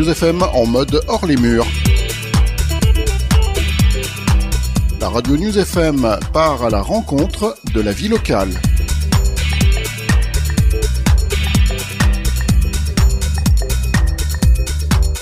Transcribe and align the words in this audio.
News 0.00 0.08
FM 0.08 0.42
en 0.54 0.64
mode 0.64 1.02
hors 1.08 1.26
les 1.26 1.36
murs. 1.36 1.66
La 4.98 5.10
radio 5.10 5.36
News 5.36 5.58
FM 5.58 6.18
part 6.32 6.64
à 6.64 6.70
la 6.70 6.80
rencontre 6.80 7.54
de 7.74 7.82
la 7.82 7.92
vie 7.92 8.08
locale. 8.08 8.48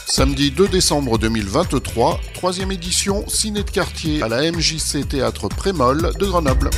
Samedi 0.06 0.52
2 0.52 0.68
décembre 0.68 1.18
2023, 1.18 2.20
troisième 2.34 2.70
édition 2.70 3.26
Ciné 3.26 3.64
de 3.64 3.70
quartier 3.70 4.22
à 4.22 4.28
la 4.28 4.48
MJC 4.48 5.08
Théâtre 5.08 5.48
Prémol 5.48 6.12
de 6.20 6.24
Grenoble. 6.24 6.70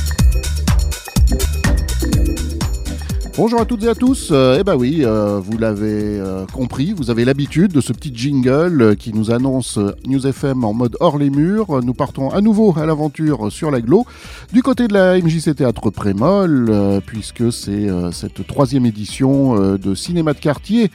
Bonjour 3.37 3.61
à 3.61 3.65
toutes 3.65 3.85
et 3.85 3.87
à 3.87 3.95
tous. 3.95 4.27
Euh, 4.31 4.57
eh 4.59 4.63
ben 4.65 4.75
oui, 4.75 5.05
euh, 5.05 5.39
vous 5.39 5.57
l'avez 5.57 6.19
euh, 6.19 6.45
compris, 6.51 6.91
vous 6.91 7.09
avez 7.09 7.23
l'habitude 7.23 7.71
de 7.71 7.79
ce 7.79 7.93
petit 7.93 8.11
jingle 8.13 8.97
qui 8.97 9.13
nous 9.13 9.31
annonce 9.31 9.79
News 10.05 10.27
FM 10.27 10.65
en 10.65 10.73
mode 10.73 10.97
hors 10.99 11.17
les 11.17 11.29
murs. 11.29 11.81
Nous 11.81 11.93
partons 11.93 12.29
à 12.29 12.41
nouveau 12.41 12.73
à 12.77 12.85
l'aventure 12.85 13.49
sur 13.49 13.71
l'aglo 13.71 14.05
du 14.51 14.61
côté 14.61 14.89
de 14.89 14.93
la 14.93 15.17
MJC 15.17 15.55
Théâtre 15.55 15.91
Prémol, 15.91 17.01
puisque 17.05 17.53
c'est 17.53 17.87
cette 18.11 18.45
troisième 18.45 18.85
édition 18.85 19.77
de 19.77 19.95
cinéma 19.95 20.33
de 20.33 20.39
quartier 20.39 20.91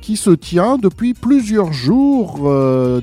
qui 0.00 0.16
se 0.16 0.30
tient 0.30 0.78
depuis 0.78 1.14
plusieurs 1.14 1.72
jours 1.72 2.48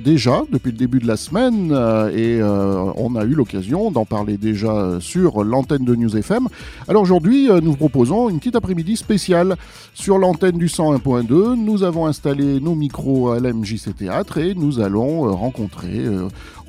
déjà, 0.03 0.44
depuis 0.52 0.72
le 0.72 0.77
début 0.77 0.99
de 0.99 1.08
la 1.08 1.17
semaine, 1.17 1.72
et 2.16 2.41
on 2.41 3.16
a 3.16 3.25
eu 3.25 3.33
l'occasion 3.33 3.91
d'en 3.91 4.05
parler 4.05 4.38
déjà 4.38 4.97
sur 5.02 5.44
l'antenne 5.44 5.83
de 5.83 5.95
News 5.95 6.16
FM. 6.16 6.47
Alors 6.88 7.02
aujourd'hui, 7.02 7.49
nous 7.61 7.72
vous 7.72 7.77
proposons 7.77 8.30
une 8.30 8.39
petite 8.39 8.55
après-midi 8.61 8.95
spéciale 8.95 9.55
sur 9.94 10.17
l'antenne 10.17 10.58
du 10.58 10.67
101.2. 10.67 11.55
Nous 11.55 11.83
avons 11.83 12.05
installé 12.05 12.59
nos 12.59 12.75
micros 12.75 13.31
à 13.31 13.39
l'MJC 13.39 13.95
Théâtre 13.97 14.38
et 14.38 14.53
nous 14.55 14.80
allons 14.80 15.36
rencontrer 15.36 16.05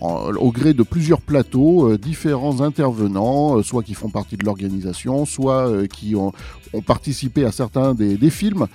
au 0.00 0.50
gré 0.50 0.74
de 0.74 0.82
plusieurs 0.82 1.20
plateaux, 1.20 1.96
différents 1.96 2.60
intervenants, 2.60 3.62
soit 3.62 3.84
qui 3.84 3.94
font 3.94 4.08
partie 4.08 4.36
de 4.36 4.44
l'organisation, 4.44 5.24
soit 5.26 5.86
qui 5.86 6.16
ont, 6.16 6.32
participé 6.86 7.44
à 7.44 7.52
certains 7.52 7.94
des, 7.94 8.30
films, 8.30 8.66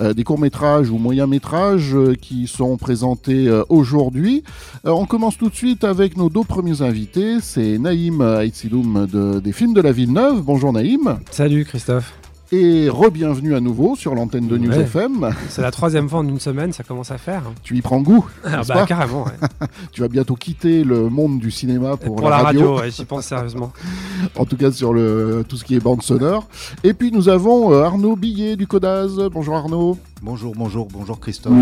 des 0.00 0.24
courts-métrages 0.24 0.90
ou 0.90 0.98
moyen 0.98 1.26
métrage 1.26 1.94
euh, 1.94 2.14
qui 2.14 2.46
sont 2.46 2.76
présentés 2.76 3.48
euh, 3.48 3.62
aujourd'hui. 3.68 4.42
Euh, 4.86 4.90
on 4.90 5.06
commence 5.06 5.36
tout 5.36 5.48
de 5.48 5.54
suite 5.54 5.84
avec 5.84 6.16
nos 6.16 6.30
deux 6.30 6.44
premiers 6.44 6.82
invités. 6.82 7.38
C'est 7.40 7.78
Naïm 7.78 8.20
Aïtsidoum 8.20 9.06
de, 9.06 9.40
des 9.40 9.52
films 9.52 9.74
de 9.74 9.80
la 9.80 9.92
Villeneuve. 9.92 10.42
Bonjour 10.42 10.72
Naïm. 10.72 11.18
Salut 11.30 11.64
Christophe 11.64 12.23
et 12.54 12.88
re-bienvenue 12.88 13.56
à 13.56 13.60
nouveau 13.60 13.96
sur 13.96 14.14
l'antenne 14.14 14.46
de 14.46 14.56
News 14.56 14.72
FM. 14.72 15.34
C'est 15.48 15.62
la 15.62 15.72
troisième 15.72 16.08
fois 16.08 16.20
en 16.20 16.28
une 16.28 16.38
semaine, 16.38 16.72
ça 16.72 16.84
commence 16.84 17.10
à 17.10 17.18
faire. 17.18 17.42
Tu 17.64 17.76
y 17.76 17.82
prends 17.82 18.00
goût 18.00 18.26
ah 18.44 18.62
bah, 18.68 18.84
Carrément, 18.86 19.24
Tu 19.92 20.02
vas 20.02 20.08
bientôt 20.08 20.36
quitter 20.36 20.84
le 20.84 21.08
monde 21.08 21.40
du 21.40 21.50
cinéma 21.50 21.96
pour, 21.96 22.16
pour 22.16 22.30
la, 22.30 22.38
radio. 22.38 22.78
j'y 22.88 23.04
pense 23.04 23.26
sérieusement. 23.26 23.72
en 24.36 24.44
tout 24.44 24.56
cas 24.56 24.72
sur 24.72 24.92
le, 24.92 25.44
tout 25.48 25.56
ce 25.56 25.64
qui 25.64 25.74
est 25.74 25.80
bande 25.80 26.02
sonore. 26.02 26.48
Et 26.82 26.94
puis 26.94 27.10
nous 27.10 27.28
avons 27.28 27.72
euh, 27.72 27.82
Arnaud 27.82 28.16
Billet 28.16 28.56
du 28.56 28.66
Codaz. 28.66 29.28
Bonjour 29.32 29.54
Arnaud. 29.54 29.98
Bonjour, 30.22 30.54
bonjour, 30.56 30.88
bonjour 30.90 31.20
Christophe. 31.20 31.52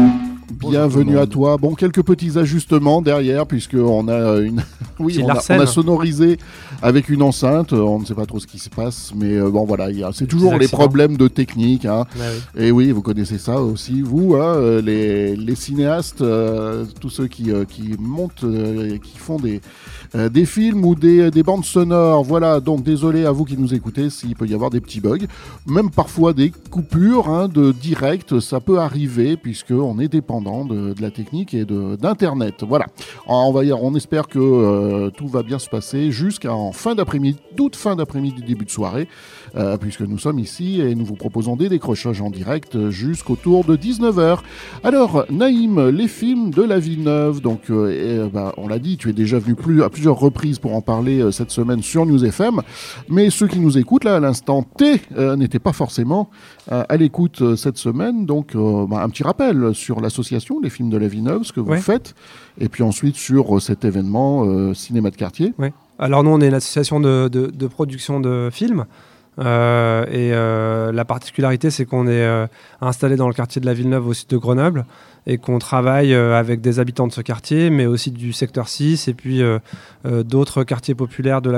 Bienvenue 0.52 1.18
à 1.18 1.26
toi. 1.26 1.56
Bon, 1.56 1.74
quelques 1.74 2.02
petits 2.02 2.38
ajustements 2.38 3.02
derrière, 3.02 3.46
puisque 3.46 3.74
on 3.74 4.06
a 4.06 4.38
une, 4.38 4.62
oui, 5.00 5.20
on 5.20 5.28
a, 5.28 5.66
sonorisé 5.66 6.38
avec 6.80 7.08
une 7.08 7.22
enceinte. 7.22 7.72
On 7.72 7.98
ne 7.98 8.04
sait 8.04 8.14
pas 8.14 8.26
trop 8.26 8.38
ce 8.38 8.46
qui 8.46 8.58
se 8.58 8.70
passe, 8.70 9.12
mais 9.16 9.34
euh, 9.34 9.50
bon, 9.50 9.64
voilà, 9.64 9.88
c'est 10.12 10.26
toujours 10.26 10.58
les 10.58 10.68
problèmes 10.68 11.16
de 11.16 11.26
technique. 11.26 11.86
Hein. 11.86 12.04
Et 12.56 12.70
oui, 12.70 12.92
vous 12.92 13.02
connaissez 13.02 13.38
ça 13.38 13.60
aussi, 13.60 14.00
vous, 14.00 14.36
hein, 14.36 14.54
euh, 14.54 14.80
les, 14.80 15.34
les, 15.34 15.54
cinéastes, 15.56 16.22
tous 17.00 17.10
ceux 17.10 17.26
qui, 17.26 17.50
qui 17.68 17.96
montent, 17.98 18.44
qui 19.02 19.18
font 19.18 19.38
des 19.38 19.60
euh, 20.14 20.28
des 20.28 20.44
films 20.44 20.84
ou 20.84 20.94
des, 20.94 21.30
des, 21.30 21.42
bandes 21.42 21.64
sonores. 21.64 22.22
Voilà, 22.22 22.60
donc 22.60 22.82
désolé 22.82 23.24
à 23.24 23.32
vous 23.32 23.44
qui 23.44 23.56
nous 23.56 23.72
écoutez 23.72 24.10
s'il 24.10 24.36
peut 24.36 24.46
y 24.46 24.52
avoir 24.52 24.68
des 24.68 24.80
petits 24.80 25.00
bugs, 25.00 25.26
même 25.66 25.90
parfois 25.90 26.34
des 26.34 26.52
coupures 26.70 27.30
hein, 27.30 27.48
de 27.48 27.72
direct, 27.72 28.38
ça 28.40 28.60
peut 28.60 28.78
arriver 28.78 29.38
puisqu'on 29.38 29.98
est 29.98 30.08
dépendant 30.08 30.66
de, 30.66 30.94
la 31.00 31.10
technique 31.10 31.54
et 31.54 31.64
d'internet. 31.64 32.62
Voilà, 32.62 32.86
on, 33.26 33.52
va, 33.52 33.60
on 33.80 33.94
espère 33.94 34.28
que 34.28 34.38
euh, 34.38 35.10
tout 35.10 35.28
va 35.28 35.42
bien 35.42 35.58
se 35.58 35.70
passer 35.70 36.10
jusqu'en 36.10 36.72
fin 36.72 36.94
d'après-midi, 36.94 37.38
toute 37.56 37.76
fin 37.76 37.96
d'après-midi, 37.96 38.42
début 38.42 38.66
de 38.66 38.70
soirée, 38.70 39.08
euh, 39.56 39.78
puisque 39.78 40.02
nous 40.02 40.18
sommes 40.18 40.38
ici 40.38 40.80
et 40.82 40.94
nous 40.94 41.06
vous 41.06 41.16
proposons 41.16 41.56
des 41.56 41.70
décrochages 41.70 42.20
en 42.20 42.28
direct 42.28 42.90
jusqu'autour 42.90 43.64
de 43.64 43.76
19h. 43.76 44.40
Alors, 44.84 45.24
Naïm, 45.30 45.88
les 45.88 46.08
films 46.08 46.50
de 46.50 46.62
la 46.62 46.78
Villeneuve, 46.78 47.40
donc 47.40 47.70
bah, 48.32 48.52
on 48.58 48.68
l'a 48.68 48.78
dit, 48.78 48.98
tu 48.98 49.08
es 49.08 49.14
déjà 49.14 49.38
venu 49.38 49.54
plus, 49.54 49.82
à 49.82 49.88
plus 49.88 50.01
reprises 50.08 50.58
pour 50.58 50.74
en 50.74 50.80
parler 50.80 51.20
euh, 51.20 51.30
cette 51.30 51.50
semaine 51.50 51.82
sur 51.82 52.06
News 52.06 52.24
FM. 52.24 52.60
Mais 53.08 53.30
ceux 53.30 53.48
qui 53.48 53.58
nous 53.58 53.78
écoutent 53.78 54.04
là 54.04 54.16
à 54.16 54.20
l'instant 54.20 54.62
T 54.62 55.00
euh, 55.16 55.36
n'étaient 55.36 55.58
pas 55.58 55.72
forcément 55.72 56.30
euh, 56.70 56.84
à 56.88 56.96
l'écoute 56.96 57.56
cette 57.56 57.78
semaine. 57.78 58.26
Donc 58.26 58.54
bah, 58.54 59.02
un 59.02 59.08
petit 59.08 59.22
rappel 59.22 59.74
sur 59.74 60.00
l'association 60.00 60.60
Les 60.60 60.70
Films 60.70 60.90
de 60.90 60.96
la 60.96 61.08
Villeneuve, 61.08 61.44
ce 61.44 61.52
que 61.52 61.60
vous 61.60 61.76
faites, 61.76 62.14
et 62.58 62.68
puis 62.68 62.82
ensuite 62.82 63.16
sur 63.16 63.60
cet 63.60 63.84
événement 63.84 64.72
Cinéma 64.74 65.10
de 65.10 65.16
quartier. 65.16 65.52
Ouais. 65.58 65.72
Alors 65.98 66.22
nous 66.22 66.30
on 66.30 66.40
est 66.40 66.48
une 66.48 66.54
association 66.54 67.00
de, 67.00 67.28
de 67.28 67.66
production 67.66 68.20
de 68.20 68.48
films. 68.52 68.86
Euh, 69.38 70.04
et 70.06 70.32
euh, 70.34 70.92
la 70.92 71.04
particularité, 71.04 71.70
c'est 71.70 71.86
qu'on 71.86 72.06
est, 72.06 72.22
euh, 72.22 72.46
installé 72.80 73.16
dans 73.16 73.28
le 73.28 73.34
quartier 73.34 73.60
de 73.60 73.66
la 73.66 73.74
Villeneuve 73.74 74.06
au 74.06 74.12
sud 74.12 74.28
de 74.28 74.36
Grenoble 74.36 74.84
et 75.26 75.38
qu'on 75.38 75.60
travaille 75.60 76.12
avec 76.12 76.60
des 76.60 76.80
habitants 76.80 77.06
de 77.06 77.12
ce 77.12 77.20
quartier, 77.20 77.70
mais 77.70 77.86
aussi 77.86 78.10
du 78.10 78.32
secteur 78.32 78.66
6 78.66 79.06
et 79.06 79.14
puis 79.14 79.40
d'autres 80.04 80.64
quartiers 80.64 80.96
populaires 80.96 81.40
de 81.40 81.48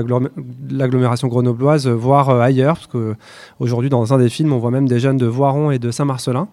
l'agglomération 0.70 1.28
grenobloise, 1.28 1.88
voire 1.88 2.28
ailleurs, 2.28 2.76
parce 2.76 2.88
qu'aujourd'hui, 2.88 3.88
dans 3.88 4.12
un 4.12 4.18
des 4.18 4.28
films, 4.28 4.52
on 4.52 4.58
voit 4.58 4.70
même 4.70 4.86
des 4.86 5.00
jeunes 5.00 5.16
de 5.16 5.24
Voiron 5.24 5.70
et 5.70 5.78
de 5.78 5.90
Saint-Marcelin. 5.90 6.48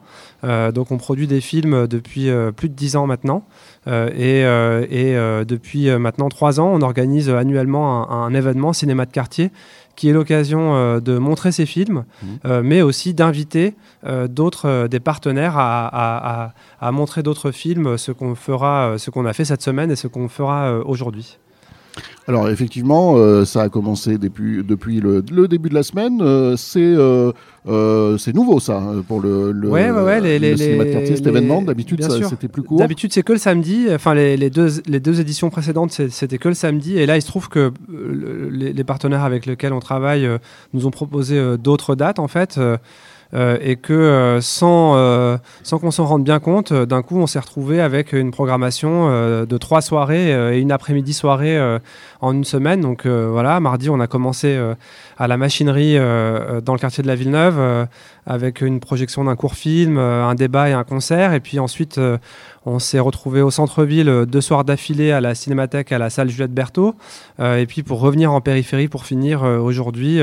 donc 0.73 0.91
on 0.91 0.97
produit 0.97 1.27
des 1.27 1.41
films 1.41 1.85
depuis 1.85 2.29
plus 2.55 2.69
de 2.69 2.75
10 2.75 2.95
ans 2.95 3.07
maintenant. 3.07 3.43
et, 3.87 4.45
depuis 5.45 5.89
maintenant 5.97 6.29
3 6.29 6.61
ans, 6.61 6.71
on 6.73 6.81
organise 6.81 7.29
annuellement 7.29 8.09
un 8.09 8.33
événement 8.33 8.71
cinéma 8.71 9.05
de 9.05 9.11
quartier 9.11 9.51
qui 9.95 10.09
est 10.09 10.13
l'occasion 10.13 10.75
euh, 10.75 10.99
de 10.99 11.17
montrer 11.17 11.51
ces 11.51 11.65
films, 11.65 12.03
mmh. 12.03 12.27
euh, 12.45 12.61
mais 12.63 12.81
aussi 12.81 13.13
d'inviter 13.13 13.75
euh, 14.05 14.27
d'autres, 14.27 14.87
des 14.87 14.99
partenaires 14.99 15.55
à, 15.57 16.53
à 16.79 16.91
montrer 16.91 17.23
d'autres 17.23 17.51
films, 17.51 17.97
ce 17.97 18.11
qu'on 18.11 18.35
fera, 18.35 18.95
ce 18.97 19.09
qu'on 19.09 19.25
a 19.25 19.33
fait 19.33 19.45
cette 19.45 19.61
semaine 19.61 19.91
et 19.91 19.95
ce 19.95 20.07
qu'on 20.07 20.29
fera 20.29 20.79
aujourd'hui. 20.85 21.37
Alors 22.31 22.47
effectivement, 22.47 23.15
euh, 23.17 23.43
ça 23.43 23.63
a 23.63 23.67
commencé 23.67 24.17
depuis, 24.17 24.63
depuis 24.63 25.01
le, 25.01 25.21
début 25.49 25.67
de 25.67 25.73
la 25.73 25.83
semaine. 25.83 26.21
Euh, 26.21 26.55
euh, 27.67 28.17
c'est 28.17 28.33
nouveau 28.33 28.61
ça 28.61 28.81
pour 29.05 29.19
le, 29.19 29.51
le, 29.51 29.67
ouais, 29.67 29.91
ouais, 29.91 30.21
les, 30.21 30.39
le 30.39 30.55
cinéma 30.55 30.85
de 30.85 30.93
quartier, 30.93 31.17
cet 31.17 31.27
événement. 31.27 31.61
D'habitude, 31.61 32.01
c'était 32.01 32.47
plus 32.47 32.63
court. 32.63 32.79
D'habitude, 32.79 33.11
c'est 33.11 33.21
que 33.21 33.33
le 33.33 33.37
samedi. 33.37 33.87
Enfin, 33.93 34.13
les, 34.13 34.49
deux, 34.49 34.81
les 34.87 35.01
deux 35.01 35.19
éditions 35.19 35.49
précédentes, 35.49 35.91
c'était 35.91 36.37
que 36.37 36.47
le 36.47 36.53
samedi. 36.53 36.97
Et 36.97 37.05
là, 37.05 37.17
il 37.17 37.21
se 37.21 37.27
trouve 37.27 37.49
que 37.49 37.73
les, 37.89 38.83
partenaires 38.85 39.25
avec 39.25 39.45
lesquels 39.45 39.73
on 39.73 39.81
travaille 39.81 40.25
nous 40.73 40.87
ont 40.87 40.91
proposé 40.91 41.57
d'autres 41.57 41.95
dates 41.95 42.19
en 42.19 42.29
fait. 42.29 42.57
Euh, 43.33 43.57
et 43.61 43.77
que 43.77 43.93
euh, 43.93 44.41
sans, 44.41 44.93
euh, 44.95 45.37
sans 45.63 45.79
qu'on 45.79 45.91
s'en 45.91 46.05
rende 46.05 46.23
bien 46.23 46.39
compte, 46.39 46.73
d'un 46.73 47.01
coup, 47.01 47.17
on 47.17 47.27
s'est 47.27 47.39
retrouvé 47.39 47.79
avec 47.79 48.11
une 48.11 48.31
programmation 48.31 48.91
de 49.45 49.57
trois 49.57 49.81
soirées 49.81 50.55
et 50.55 50.59
une 50.59 50.71
après-midi 50.71 51.13
soirée 51.13 51.59
en 52.19 52.33
une 52.33 52.43
semaine. 52.43 52.81
Donc 52.81 53.05
voilà, 53.05 53.59
mardi, 53.59 53.89
on 53.89 53.99
a 53.99 54.07
commencé 54.07 54.59
à 55.17 55.27
la 55.27 55.37
machinerie 55.37 55.95
dans 55.97 56.73
le 56.73 56.79
quartier 56.79 57.03
de 57.03 57.07
la 57.07 57.15
Villeneuve 57.15 57.87
avec 58.25 58.61
une 58.61 58.79
projection 58.79 59.23
d'un 59.23 59.35
court 59.35 59.55
film, 59.55 59.97
un 59.97 60.35
débat 60.35 60.69
et 60.69 60.73
un 60.73 60.83
concert. 60.83 61.33
Et 61.33 61.39
puis 61.39 61.59
ensuite, 61.59 61.99
on 62.65 62.79
s'est 62.79 62.99
retrouvé 62.99 63.41
au 63.41 63.51
centre-ville 63.51 64.25
deux 64.27 64.41
soirs 64.41 64.63
d'affilée 64.63 65.11
à 65.11 65.21
la 65.21 65.35
Cinémathèque, 65.35 65.91
à 65.91 65.97
la 65.97 66.09
salle 66.09 66.29
Juliette 66.29 66.53
Berthaud. 66.53 66.95
et 67.39 67.65
puis 67.67 67.83
pour 67.83 67.99
revenir 67.99 68.31
en 68.31 68.41
périphérie 68.41 68.87
pour 68.87 69.05
finir 69.05 69.43
aujourd'hui, 69.43 70.19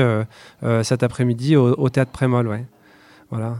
cet 0.83 1.03
après-midi, 1.03 1.55
au, 1.55 1.89
théâtre 1.89 2.11
Prémol. 2.11 2.47
Ouais. 2.47 2.65
Voilà. 3.29 3.57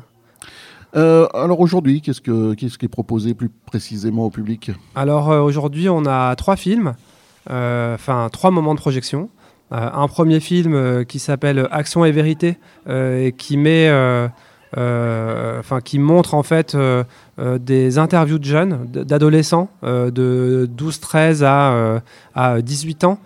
Euh, 0.96 1.28
alors 1.34 1.60
aujourd'hui, 1.60 2.02
qu'est-ce, 2.02 2.22
que, 2.22 2.54
qu'est-ce 2.56 2.78
qui 2.78 2.86
est 2.86 2.90
proposé 2.90 3.34
plus 3.34 3.50
précisément 3.50 4.26
au 4.26 4.30
public? 4.30 4.72
Alors 4.96 5.32
euh, 5.32 5.42
aujourd'hui, 5.42 5.90
on 5.90 6.06
a 6.06 6.36
trois 6.36 6.56
films, 6.56 6.96
euh, 7.50 7.94
enfin 7.94 8.30
trois 8.32 8.52
moments 8.52 8.74
de 8.74 8.80
projection. 8.80 9.30
un 9.72 10.08
premier 10.08 10.40
film 10.40 11.06
qui 11.06 11.20
s'appelle 11.20 11.68
Action 11.72 12.04
et 12.04 12.12
vérité 12.12 12.58
et 12.90 13.36
qui 13.38 13.56
met 13.56 13.88
enfin 14.78 15.82
qui 15.82 16.00
montre 16.00 16.34
en 16.34 16.44
fait 16.44 16.76
euh, 16.76 17.04
euh, 17.40 17.58
des 17.58 17.98
interviews 17.98 18.38
de 18.38 18.46
jeunes, 18.46 18.86
d'adolescents 18.92 19.70
de 19.84 20.70
12-13 20.78 21.44
à, 21.44 22.02
à 22.36 22.62
18 22.62 23.04
ans, 23.04 23.20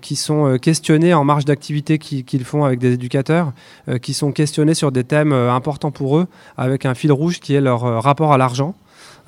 qui 0.00 0.16
sont 0.16 0.58
questionnés 0.60 1.14
en 1.14 1.24
marge 1.24 1.44
d'activité 1.44 1.98
qu'ils 1.98 2.44
font 2.44 2.64
avec 2.64 2.78
des 2.78 2.92
éducateurs, 2.92 3.52
qui 4.02 4.14
sont 4.14 4.32
questionnés 4.32 4.74
sur 4.74 4.92
des 4.92 5.04
thèmes 5.04 5.32
importants 5.32 5.90
pour 5.90 6.18
eux, 6.18 6.26
avec 6.56 6.86
un 6.86 6.94
fil 6.94 7.12
rouge 7.12 7.40
qui 7.40 7.54
est 7.54 7.60
leur 7.60 8.02
rapport 8.02 8.32
à 8.32 8.38
l'argent. 8.38 8.74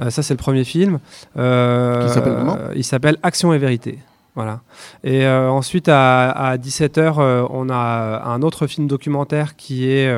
ça, 0.09 0.23
c'est 0.23 0.35
le 0.35 0.39
premier 0.39 0.65
film. 0.65 0.99
Qui 1.35 2.09
s'appelle 2.09 2.35
comment? 2.39 2.59
Il 2.75 2.85
s'appelle 2.85 3.17
Action 3.23 3.53
et 3.53 3.59
Vérité. 3.59 3.99
Voilà. 4.35 4.61
Et 5.03 5.27
ensuite, 5.27 5.89
à, 5.89 6.57
17h, 6.59 7.49
on 7.51 7.69
a 7.71 8.23
un 8.25 8.43
autre 8.43 8.69
film 8.69 8.87
documentaire 8.87 9.57
qui 9.57 9.91
est 9.91 10.09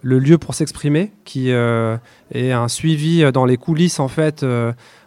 Le 0.00 0.18
lieu 0.18 0.38
pour 0.38 0.54
s'exprimer, 0.54 1.12
qui 1.24 1.50
est 1.50 2.52
un 2.52 2.68
suivi 2.68 3.30
dans 3.30 3.44
les 3.44 3.58
coulisses, 3.58 4.00
en 4.00 4.08
fait, 4.08 4.42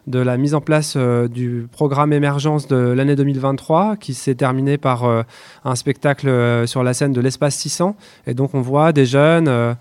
de 0.07 0.19
la 0.19 0.37
mise 0.37 0.55
en 0.55 0.61
place 0.61 0.95
euh, 0.97 1.27
du 1.27 1.67
programme 1.71 2.13
émergence 2.13 2.67
de 2.67 2.75
l'année 2.75 3.15
2023 3.15 3.97
qui 3.97 4.13
s'est 4.13 4.35
terminé 4.35 4.77
par 4.77 5.03
euh, 5.03 5.23
un 5.63 5.75
spectacle 5.75 6.27
euh, 6.27 6.65
sur 6.65 6.83
la 6.83 6.93
scène 6.93 7.13
de 7.13 7.21
l'espace 7.21 7.55
600 7.55 7.95
et 8.25 8.33
donc 8.33 8.53
on 8.55 8.61
voit 8.61 8.93
des 8.93 9.05
jeunes 9.05 9.75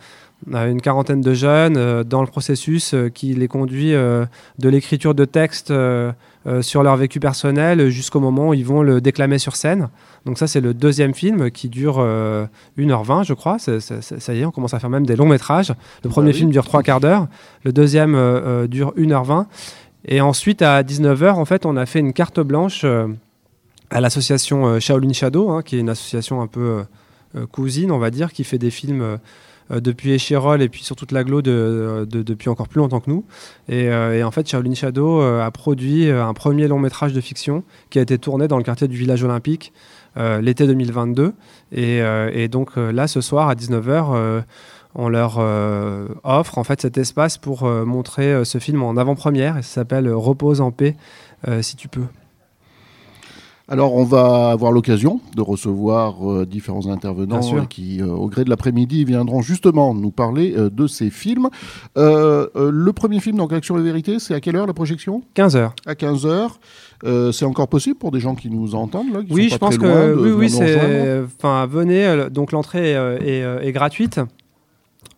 une 0.47 0.81
quarantaine 0.81 1.21
de 1.21 1.35
jeunes 1.35 2.03
dans 2.05 2.23
le 2.23 2.27
processus 2.27 2.95
qui 3.15 3.35
les 3.35 3.47
conduit 3.49 3.93
de 3.93 4.69
l'écriture 4.69 5.15
de 5.15 5.27
textes 5.27 5.71
sur 6.63 6.83
leur 6.83 6.97
vécu 6.97 7.21
personnel 7.21 7.91
jusqu'au 7.91 8.21
moment 8.21 8.49
où 8.49 8.55
ils 8.55 8.65
vont 8.65 8.83
le 8.83 9.01
déclamer 9.01 9.39
sur 9.39 9.57
scène. 9.57 9.89
Donc 10.25 10.39
ça 10.39 10.47
c'est 10.47 10.61
le 10.61 10.73
deuxième 10.73 11.13
film 11.13 11.51
qui 11.51 11.69
dure 11.69 11.99
1h20 12.79 13.25
je 13.25 13.35
crois. 13.35 13.59
ça 13.59 14.35
y 14.35 14.41
est, 14.41 14.45
on 14.45 14.51
commence 14.51 14.73
à 14.73 14.79
faire 14.79 14.91
même 14.91 15.07
des 15.07 15.17
longs 15.17 15.29
métrages. 15.29 15.75
Le 16.03 16.09
premier 16.09 16.33
bah 16.33 16.39
film 16.39 16.51
dure 16.51 16.65
3 16.65 16.83
quarts 16.83 17.01
d'heure, 17.01 17.27
le 17.65 17.73
deuxième 17.73 18.13
dure 18.69 18.95
1h20. 18.97 19.47
Et 20.05 20.21
ensuite, 20.21 20.63
à 20.63 20.83
19h, 20.83 21.33
en 21.33 21.45
fait, 21.45 21.67
on 21.67 21.77
a 21.77 21.87
fait 21.87 22.01
une 22.01 22.13
carte 22.13 22.41
blanche 22.41 22.83
euh, 22.85 23.07
à 23.91 24.01
l'association 24.01 24.67
euh, 24.67 24.81
Shaolin 24.81 25.13
Shadow, 25.13 25.51
hein, 25.51 25.63
qui 25.63 25.77
est 25.77 25.81
une 25.81 25.91
association 25.91 26.41
un 26.41 26.47
peu 26.47 26.61
euh, 26.61 26.83
cousine, 27.51 27.91
on 27.91 27.99
va 27.99 28.11
dire, 28.11 28.33
qui 28.33 28.45
fait 28.45 28.59
des 28.59 28.71
films 28.71 29.19
depuis 29.71 30.11
Échirol 30.11 30.63
et 30.63 30.69
puis 30.69 30.83
sur 30.83 30.97
toute 30.97 31.13
l'agglo 31.13 31.43
de, 31.43 32.07
depuis 32.11 32.49
encore 32.49 32.67
plus 32.67 32.81
longtemps 32.81 33.01
que 33.01 33.11
nous. 33.11 33.25
Et, 33.69 33.93
en 34.23 34.31
fait, 34.31 34.49
Shaolin 34.49 34.75
Shadow 34.75 35.21
a 35.21 35.51
produit 35.51 36.11
un 36.11 36.35
premier 36.35 36.67
long 36.67 36.79
métrage 36.79 37.13
de 37.13 37.21
fiction 37.21 37.63
qui 37.91 37.99
a 37.99 38.03
été 38.03 38.19
tourné 38.19 38.49
dans 38.49 38.57
le 38.57 38.65
quartier 38.65 38.89
du 38.89 38.97
village 38.97 39.23
olympique 39.23 39.73
l'été 40.17 40.67
2022. 40.67 41.33
Et, 41.73 42.49
donc 42.49 42.77
là, 42.77 43.07
ce 43.07 43.21
soir, 43.21 43.49
à 43.49 43.55
19h, 43.55 44.43
on 44.95 45.09
leur 45.09 45.37
euh, 45.39 46.09
offre 46.25 46.59
en 46.59 46.65
fait 46.65 46.81
cet 46.81 46.99
espace 46.99 47.39
pour 47.39 47.65
euh, 47.65 47.85
montrer 47.85 48.33
euh, 48.33 48.45
ce 48.45 48.59
film 48.59 48.83
en 48.83 48.97
avant-première 48.97 49.55
ça 49.57 49.63
s'appelle 49.63 50.09
Repose 50.13 50.61
en 50.61 50.71
paix 50.73 50.97
si 51.63 51.75
tu 51.75 51.89
peux. 51.89 52.05
Alors, 53.71 53.95
on 53.95 54.05
va 54.05 54.51
avoir 54.51 54.73
l'occasion 54.73 55.21
de 55.37 55.43
recevoir 55.43 56.45
différents 56.47 56.89
intervenants 56.89 57.67
qui, 57.67 58.03
au 58.03 58.29
gré 58.29 58.45
de 58.45 58.51
l'après-midi, 58.51 59.05
viendront 59.05 59.43
justement 59.43 59.95
nous 59.95 60.11
parler 60.11 60.55
de 60.57 60.87
ces 60.87 61.09
films. 61.09 61.49
le 61.97 62.91
premier 62.91 63.21
film, 63.21 63.37
donc 63.37 63.53
Action 63.53 63.79
et 63.79 63.83
Vérité, 63.83 64.19
c'est 64.19 64.35
à 64.35 64.41
quelle 64.41 64.57
heure 64.57 64.67
la 64.67 64.75
projection? 64.75 65.23
15h. 65.37 65.71
À 65.87 65.95
15h. 65.95 67.33
c'est 67.33 67.45
encore 67.45 67.69
possible 67.69 67.97
pour 67.97 68.11
des 68.11 68.21
gens 68.21 68.35
qui 68.35 68.51
nous 68.51 68.75
entendent 68.75 69.13
là, 69.13 69.21
Oui, 69.31 69.49
je 69.49 69.57
pense 69.57 69.79
que 69.79 70.15
oui, 70.17 70.33
oui, 70.33 70.51
c'est. 70.51 71.23
Enfin, 71.39 71.67
venez. 71.67 72.29
Donc 72.31 72.51
l'entrée 72.53 72.93
est, 72.93 73.73
gratuite. 73.73 74.21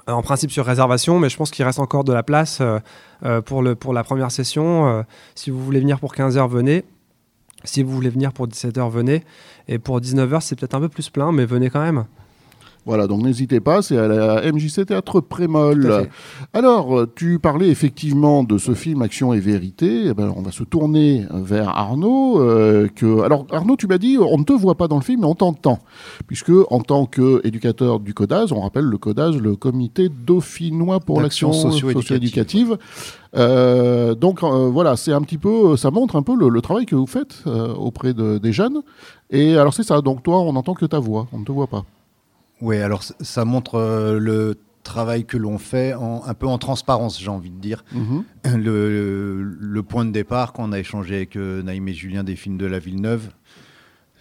Euh, 0.08 0.12
en 0.12 0.22
principe 0.22 0.50
sur 0.50 0.66
réservation, 0.66 1.18
mais 1.20 1.28
je 1.28 1.36
pense 1.36 1.50
qu'il 1.50 1.64
reste 1.64 1.78
encore 1.78 2.02
de 2.02 2.12
la 2.12 2.22
place 2.22 2.58
euh, 2.60 2.78
euh, 3.24 3.40
pour, 3.40 3.62
le, 3.62 3.76
pour 3.76 3.92
la 3.92 4.02
première 4.02 4.30
session. 4.30 5.04
si 5.34 5.50
vous 5.50 5.62
voulez 5.62 5.80
venir 5.80 6.00
pour 6.00 6.14
15h, 6.14 6.48
venez. 6.48 6.84
Si 7.64 7.82
vous 7.82 7.92
voulez 7.92 8.10
venir 8.10 8.32
pour 8.32 8.48
17h, 8.48 8.90
venez. 8.90 9.24
Et 9.68 9.78
pour 9.78 10.00
19h, 10.00 10.40
c'est 10.40 10.58
peut-être 10.58 10.74
un 10.74 10.80
peu 10.80 10.88
plus 10.88 11.10
plein, 11.10 11.32
mais 11.32 11.44
venez 11.44 11.70
quand 11.70 11.82
même. 11.82 12.06
Voilà, 12.84 13.06
donc 13.06 13.22
n'hésitez 13.22 13.60
pas, 13.60 13.80
c'est 13.80 13.96
à 13.96 14.08
la 14.08 14.52
MJC 14.52 14.84
Théâtre 14.84 15.20
Prémol. 15.20 16.08
Alors, 16.52 16.98
euh, 16.98 17.12
tu 17.14 17.38
parlais 17.38 17.68
effectivement 17.68 18.42
de 18.42 18.58
ce 18.58 18.74
film 18.74 19.02
Action 19.02 19.32
et 19.32 19.38
Vérité. 19.38 20.06
Eh 20.06 20.14
ben, 20.14 20.34
on 20.36 20.42
va 20.42 20.50
se 20.50 20.64
tourner 20.64 21.24
vers 21.30 21.68
Arnaud. 21.68 22.40
Euh, 22.40 22.88
que... 22.88 23.22
Alors, 23.22 23.46
Arnaud, 23.52 23.76
tu 23.76 23.86
m'as 23.86 23.98
dit, 23.98 24.18
on 24.18 24.36
ne 24.36 24.42
te 24.42 24.52
voit 24.52 24.74
pas 24.74 24.88
dans 24.88 24.96
le 24.96 25.04
film, 25.04 25.20
mais 25.20 25.28
on 25.28 25.36
t'entend. 25.36 25.78
Puisque, 26.26 26.50
en 26.70 26.80
tant 26.80 27.06
qu'éducateur 27.06 28.00
du 28.00 28.14
CODAS, 28.14 28.46
on 28.50 28.62
rappelle 28.62 28.86
le 28.86 28.98
CODAS, 28.98 29.30
le 29.30 29.54
Comité 29.54 30.08
dauphinois 30.08 30.98
pour 30.98 31.20
l'action 31.20 31.52
socio-éducative. 31.52 32.78
Euh, 33.36 34.16
donc 34.16 34.42
voilà, 34.42 34.96
c'est 34.96 35.12
un 35.12 35.22
petit 35.22 35.38
peu, 35.38 35.76
ça 35.76 35.92
montre 35.92 36.16
un 36.16 36.22
peu 36.22 36.34
le, 36.34 36.60
travail 36.60 36.86
que 36.86 36.96
vous 36.96 37.06
faites 37.06 37.44
auprès 37.46 38.12
de, 38.12 38.38
des 38.38 38.52
jeunes. 38.52 38.82
Et 39.30 39.56
alors 39.56 39.72
c'est 39.72 39.84
ça, 39.84 40.00
donc 40.00 40.24
toi, 40.24 40.40
on 40.40 40.52
n'entend 40.52 40.74
que 40.74 40.86
ta 40.86 40.98
voix, 40.98 41.28
on 41.32 41.38
ne 41.38 41.44
te 41.44 41.52
voit 41.52 41.68
pas. 41.68 41.84
Oui, 42.62 42.78
alors 42.78 43.02
ça 43.02 43.44
montre 43.44 43.74
euh, 43.74 44.20
le 44.20 44.56
travail 44.84 45.24
que 45.24 45.36
l'on 45.36 45.58
fait 45.58 45.94
en, 45.94 46.22
un 46.24 46.34
peu 46.34 46.46
en 46.46 46.58
transparence, 46.58 47.20
j'ai 47.20 47.28
envie 47.28 47.50
de 47.50 47.58
dire. 47.58 47.84
Mhm. 47.92 48.24
Le, 48.54 49.80
point 49.82 50.04
de 50.04 50.12
départ, 50.12 50.52
quand 50.52 50.68
on 50.68 50.72
a 50.72 50.78
échangé 50.78 51.16
avec 51.16 51.34
euh, 51.34 51.62
Naïm 51.64 51.88
et 51.88 51.92
Julien 51.92 52.22
des 52.22 52.36
films 52.36 52.58
de 52.58 52.66
la 52.66 52.78
Villeneuve, 52.78 53.30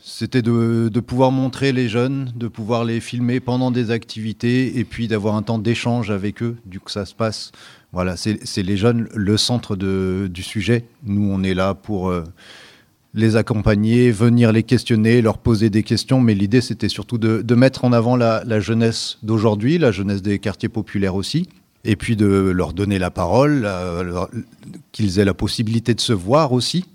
c'était 0.01 0.41
de, 0.41 0.89
pouvoir 0.99 1.31
montrer 1.31 1.71
les 1.71 1.87
jeunes, 1.87 2.33
de 2.35 2.47
pouvoir 2.47 2.83
les 2.83 2.99
filmer 2.99 3.39
pendant 3.39 3.69
des 3.69 3.91
activités 3.91 4.79
et 4.79 4.85
puis 4.85 5.07
d'avoir 5.07 5.35
un 5.35 5.43
temps 5.43 5.59
d'échange 5.59 6.09
avec 6.09 6.41
eux, 6.41 6.57
du 6.65 6.79
coup 6.79 6.89
ça 6.89 7.05
se 7.05 7.13
passe. 7.13 7.51
Voilà, 7.91 8.17
c'est 8.17 8.63
les 8.63 8.77
jeunes 8.77 9.07
le 9.13 9.37
centre 9.37 9.75
du 9.75 10.43
sujet. 10.43 10.85
Nous, 11.03 11.29
on 11.31 11.43
est 11.43 11.53
là 11.53 11.75
pour... 11.75 12.09
Euh, 12.09 12.23
les 13.13 13.35
accompagner, 13.35 14.11
venir 14.11 14.51
les 14.51 14.63
questionner, 14.63 15.21
leur 15.21 15.37
poser 15.37 15.69
des 15.69 15.83
questions. 15.83 16.21
Mais 16.21 16.33
l'idée, 16.33 16.61
c'était 16.61 16.89
surtout 16.89 17.17
de, 17.17 17.55
mettre 17.55 17.85
en 17.85 17.93
avant 17.93 18.15
la, 18.15 18.59
jeunesse 18.59 19.17
d'aujourd'hui, 19.23 19.77
la 19.77 19.91
jeunesse 19.91 20.21
des 20.21 20.39
quartiers 20.39 20.69
populaires 20.69 21.15
aussi, 21.15 21.49
et 21.83 21.95
puis 21.95 22.15
de 22.15 22.25
leur 22.25 22.73
donner 22.73 22.99
la 22.99 23.11
parole, 23.11 23.67
qu'ils 24.91 25.19
aient 25.19 25.25
la 25.25 25.33
possibilité 25.33 25.93
de 25.93 25.99
se 25.99 26.13
voir 26.13 26.53
aussi 26.53 26.85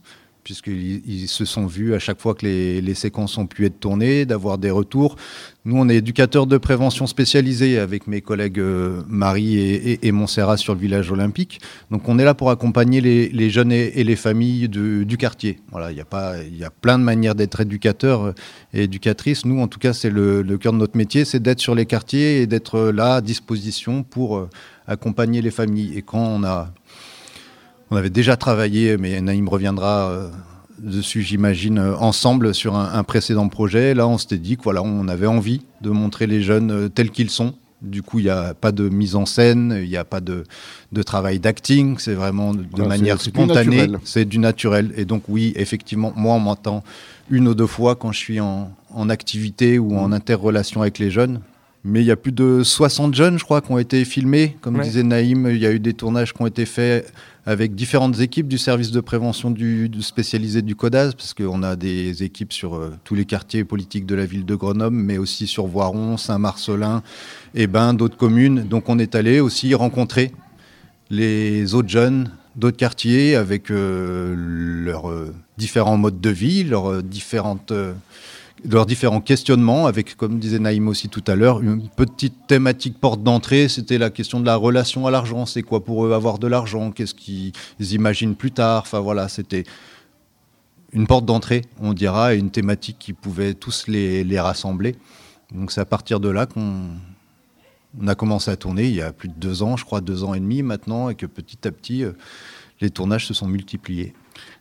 puisqu'ils 0.47 1.27
se 1.27 1.45
sont 1.45 1.67
vus 1.67 1.93
à 1.97 1.99
chaque 1.99 2.21
fois 2.21 2.37
que 2.37 2.47
les, 2.47 2.95
séquences 2.95 3.37
ont 3.37 3.49
pu 3.49 3.67
être 3.67 3.81
tournées, 3.81 4.25
d'avoir 4.27 4.59
des 4.59 4.71
retours. 4.71 5.17
Nous, 5.65 5.77
on 5.77 5.89
est 5.89 5.97
éducateurs 5.97 6.47
de 6.47 6.57
prévention 6.57 7.09
spécialisés 7.09 7.81
avec 7.81 8.07
mes 8.07 8.21
collègues 8.21 8.61
euh, 8.61 9.03
Marie 9.09 9.59
et, 9.59 10.13
Montserrat 10.13 10.57
sur 10.57 10.75
le 10.75 10.81
village 10.81 11.11
olympique. 11.11 11.61
Donc, 11.91 12.09
on 12.09 12.17
est 12.21 12.25
là 12.25 12.35
pour 12.35 12.51
accompagner 12.51 13.01
les, 13.01 13.51
jeunes 13.51 13.73
et, 13.73 14.05
les 14.05 14.15
familles 14.15 14.69
du 14.69 15.17
quartier. 15.19 15.59
Voilà, 15.73 15.91
il 15.91 15.99
y, 15.99 16.01
a 16.01 16.05
pas, 16.05 16.37
y 16.45 16.63
a 16.63 16.71
plein 16.71 17.01
de 17.01 17.03
manières 17.03 17.35
d'être 17.35 17.61
éducateur 17.61 18.33
et 18.73 18.85
éducatrice. 18.85 19.45
Nous, 19.47 19.61
en 19.61 19.67
tout 19.67 19.81
cas, 19.81 19.95
c'est 19.95 20.11
le, 20.11 20.45
cœur 20.59 20.75
de 20.75 20.79
notre 20.79 20.97
métier, 20.97 21.25
c'est 21.25 21.41
d'être 21.41 21.59
sur 21.59 21.75
les 21.75 21.87
quartiers 21.87 22.43
et 22.43 22.47
d'être 22.47 22.79
là 22.79 23.17
à 23.17 23.21
disposition 23.21 24.05
pour 24.05 24.37
euh, 24.37 24.49
accompagner 24.87 25.43
les 25.43 25.51
familles. 25.51 25.99
Et 25.99 26.03
quand 26.03 26.25
on 26.25 26.45
a 26.45 26.73
on 27.91 27.97
avait 27.97 28.11
déjà 28.11 28.37
travaillé, 28.37 28.97
mais 28.97 29.21
Naïm 29.21 29.49
reviendra 29.49 30.11
euh, 30.11 30.29
dessus, 30.79 31.23
j'imagine, 31.23 31.79
euh, 31.79 31.97
ensemble 31.97 32.55
sur 32.55 32.77
un, 32.77 33.05
précédent 33.05 33.49
projet. 33.49 33.95
Là, 33.95 34.09
on 34.09 34.19
s'était 34.19 34.39
dit 34.39 34.57
qu'on 34.57 34.77
on 34.77 35.09
avait 35.09 35.27
envie 35.27 35.63
de 35.83 35.91
montrer 35.91 36.27
les 36.27 36.43
jeunes 36.43 36.71
euh, 36.71 36.89
tels 36.89 37.11
qu'ils 37.11 37.31
sont. 37.31 37.55
Du 37.83 38.03
coup, 38.03 38.19
il 38.19 38.25
n'y 38.25 38.31
a 38.31 38.55
pas 38.55 38.73
de 38.73 38.89
mise 38.89 39.15
en 39.17 39.27
scène, 39.27 39.79
il 39.83 39.89
n'y 39.89 39.99
a 39.99 40.05
pas 40.05 40.21
de, 40.21 40.45
travail 41.05 41.39
d'acting, 41.39 41.99
c'est 41.99 42.15
vraiment 42.15 42.55
de, 42.55 42.83
manière 42.83 43.21
spontanée, 43.21 43.89
c'est 44.03 44.25
du 44.25 44.39
naturel. 44.39 44.93
Et 44.97 45.05
donc 45.05 45.25
oui, 45.29 45.53
effectivement, 45.57 46.13
moi, 46.17 46.35
on 46.35 46.41
m'entend 46.41 46.83
une 47.31 47.47
ou 47.47 47.55
deux 47.55 47.67
fois 47.67 47.95
quand 47.95 48.13
je 48.13 48.19
suis 48.19 48.41
en, 48.41 48.71
activité 49.11 49.79
ou 49.79 49.99
en 49.99 50.09
mmh. 50.09 50.13
interrelation 50.15 50.81
avec 50.81 50.99
les 50.99 51.11
jeunes. 51.11 51.41
Mais 51.89 52.01
il 52.01 52.07
y 52.07 52.11
a 52.11 52.17
plus 52.17 52.33
de 52.33 52.65
60 52.65 53.15
jeunes, 53.15 53.39
je 53.39 53.45
crois, 53.45 53.61
qui 53.61 53.71
ont 53.71 53.79
été 53.79 54.05
filmés. 54.05 54.57
Comme 54.61 54.81
disait 54.81 55.05
Naïm, 55.05 55.49
il 55.49 55.59
y 55.59 55.67
a 55.67 55.71
eu 55.71 55.79
des 55.79 55.95
tournages 55.95 56.35
qui 56.35 56.43
ont 56.43 56.47
été 56.49 56.67
faits 56.67 57.13
avec 57.47 57.77
différentes 57.77 58.19
équipes 58.19 58.49
du 58.49 58.59
service 58.59 58.91
de 58.91 58.99
prévention 58.99 59.53
du, 59.53 59.89
spécialisé 60.01 60.63
du 60.63 60.75
CODAS, 60.75 61.13
parce 61.13 61.33
qu'on 61.33 61.63
a 61.63 61.77
des 61.77 62.25
équipes 62.25 62.53
sur 62.53 62.75
euh, 62.75 62.91
tous 63.05 63.15
les 63.15 63.25
quartiers 63.25 63.63
politiques 63.63 64.05
de 64.05 64.17
la 64.17 64.27
ville 64.27 64.45
de 64.45 64.55
Grenoble, 64.57 64.97
mais 64.97 65.17
aussi 65.17 65.47
sur 65.47 65.69
Voiron, 65.69 66.17
Saint-Marcelin, 66.17 67.05
et 67.55 67.69
ben 67.69 67.95
d'autres 67.95 68.17
communes. 68.17 68.65
Donc 68.65 68.89
on 68.89 68.99
est 68.99 69.15
allé 69.15 69.39
aussi 69.39 69.73
rencontrer 69.73 70.33
les 71.09 71.75
autres 71.75 71.89
jeunes 71.89 72.33
d'autres 72.57 72.79
quartiers 72.79 73.37
avec 73.37 73.71
euh, 73.71 74.35
leurs 74.37 75.09
euh, 75.09 75.33
différents 75.57 75.99
modes 75.99 76.21
de 76.21 76.31
vie, 76.31 76.65
leurs 76.65 77.01
différentes 77.01 77.73
leurs 78.65 78.87
différents 78.87 79.21
questionnements, 79.21 79.87
avec, 79.87 80.17
comme 80.17 80.39
disait 80.39 80.59
Naïm 80.59 80.89
aussi 80.89 81.09
tout 81.09 81.25
à 81.27 81.35
l'heure, 81.35 81.61
une 81.61 81.89
petite 81.89 82.47
thématique 82.47 82.99
porte 82.99 83.23
d'entrée, 83.23 83.69
c'était 83.69 83.99
la 83.99 84.11
question 84.11 84.41
de 84.41 84.47
la 84.47 84.57
relation 84.57 85.07
à 85.07 85.11
l'argent. 85.11 85.47
C'est 85.47 85.63
quoi 85.63 85.85
pour 85.85 86.07
eux 86.07 86.13
avoir 86.13 86.39
de 86.39 86.47
l'argent? 86.47 86.91
Qu'est-ce 86.91 87.15
qu'ils 87.15 87.53
imaginent 87.81 88.35
plus 88.35 88.53
tard? 88.53 88.83
Enfin 88.83 89.01
voilà, 89.01 89.29
c'était 89.29 89.65
une 90.93 91.07
porte 91.07 91.27
d'entrée, 91.27 91.63
on 91.81 91.93
dira, 91.93 92.35
et 92.35 92.39
une 92.39 92.51
thématique 92.51 92.97
qui 92.99 93.13
pouvait 93.13 93.55
tous 93.55 93.87
les, 93.89 94.41
rassembler. 94.41 94.97
Donc 95.55 95.71
c'est 95.71 95.81
à 95.81 95.85
partir 95.85 96.21
de 96.21 96.29
là 96.29 96.47
qu'on 96.47 96.97
a 98.07 98.15
commencé 98.15 98.51
à 98.51 98.57
tourner, 98.57 98.85
il 98.85 98.95
y 98.95 99.03
a 99.03 99.13
plus 99.13 99.29
de 99.29 99.35
deux 99.35 99.63
ans, 99.63 99.77
je 99.77 99.85
crois, 99.85 100.01
deux 100.01 100.25
ans 100.25 100.35
et 100.35 100.41
demi 100.41 100.63
maintenant, 100.63 101.11
et 101.11 101.15
que 101.15 101.27
petit 101.27 101.69
à 101.69 101.71
petit, 101.71 102.05
euh, 102.05 102.13
les 102.81 102.91
tournages 102.91 103.27
se 103.27 103.35
sont 103.35 103.49
multipliés. 103.49 104.15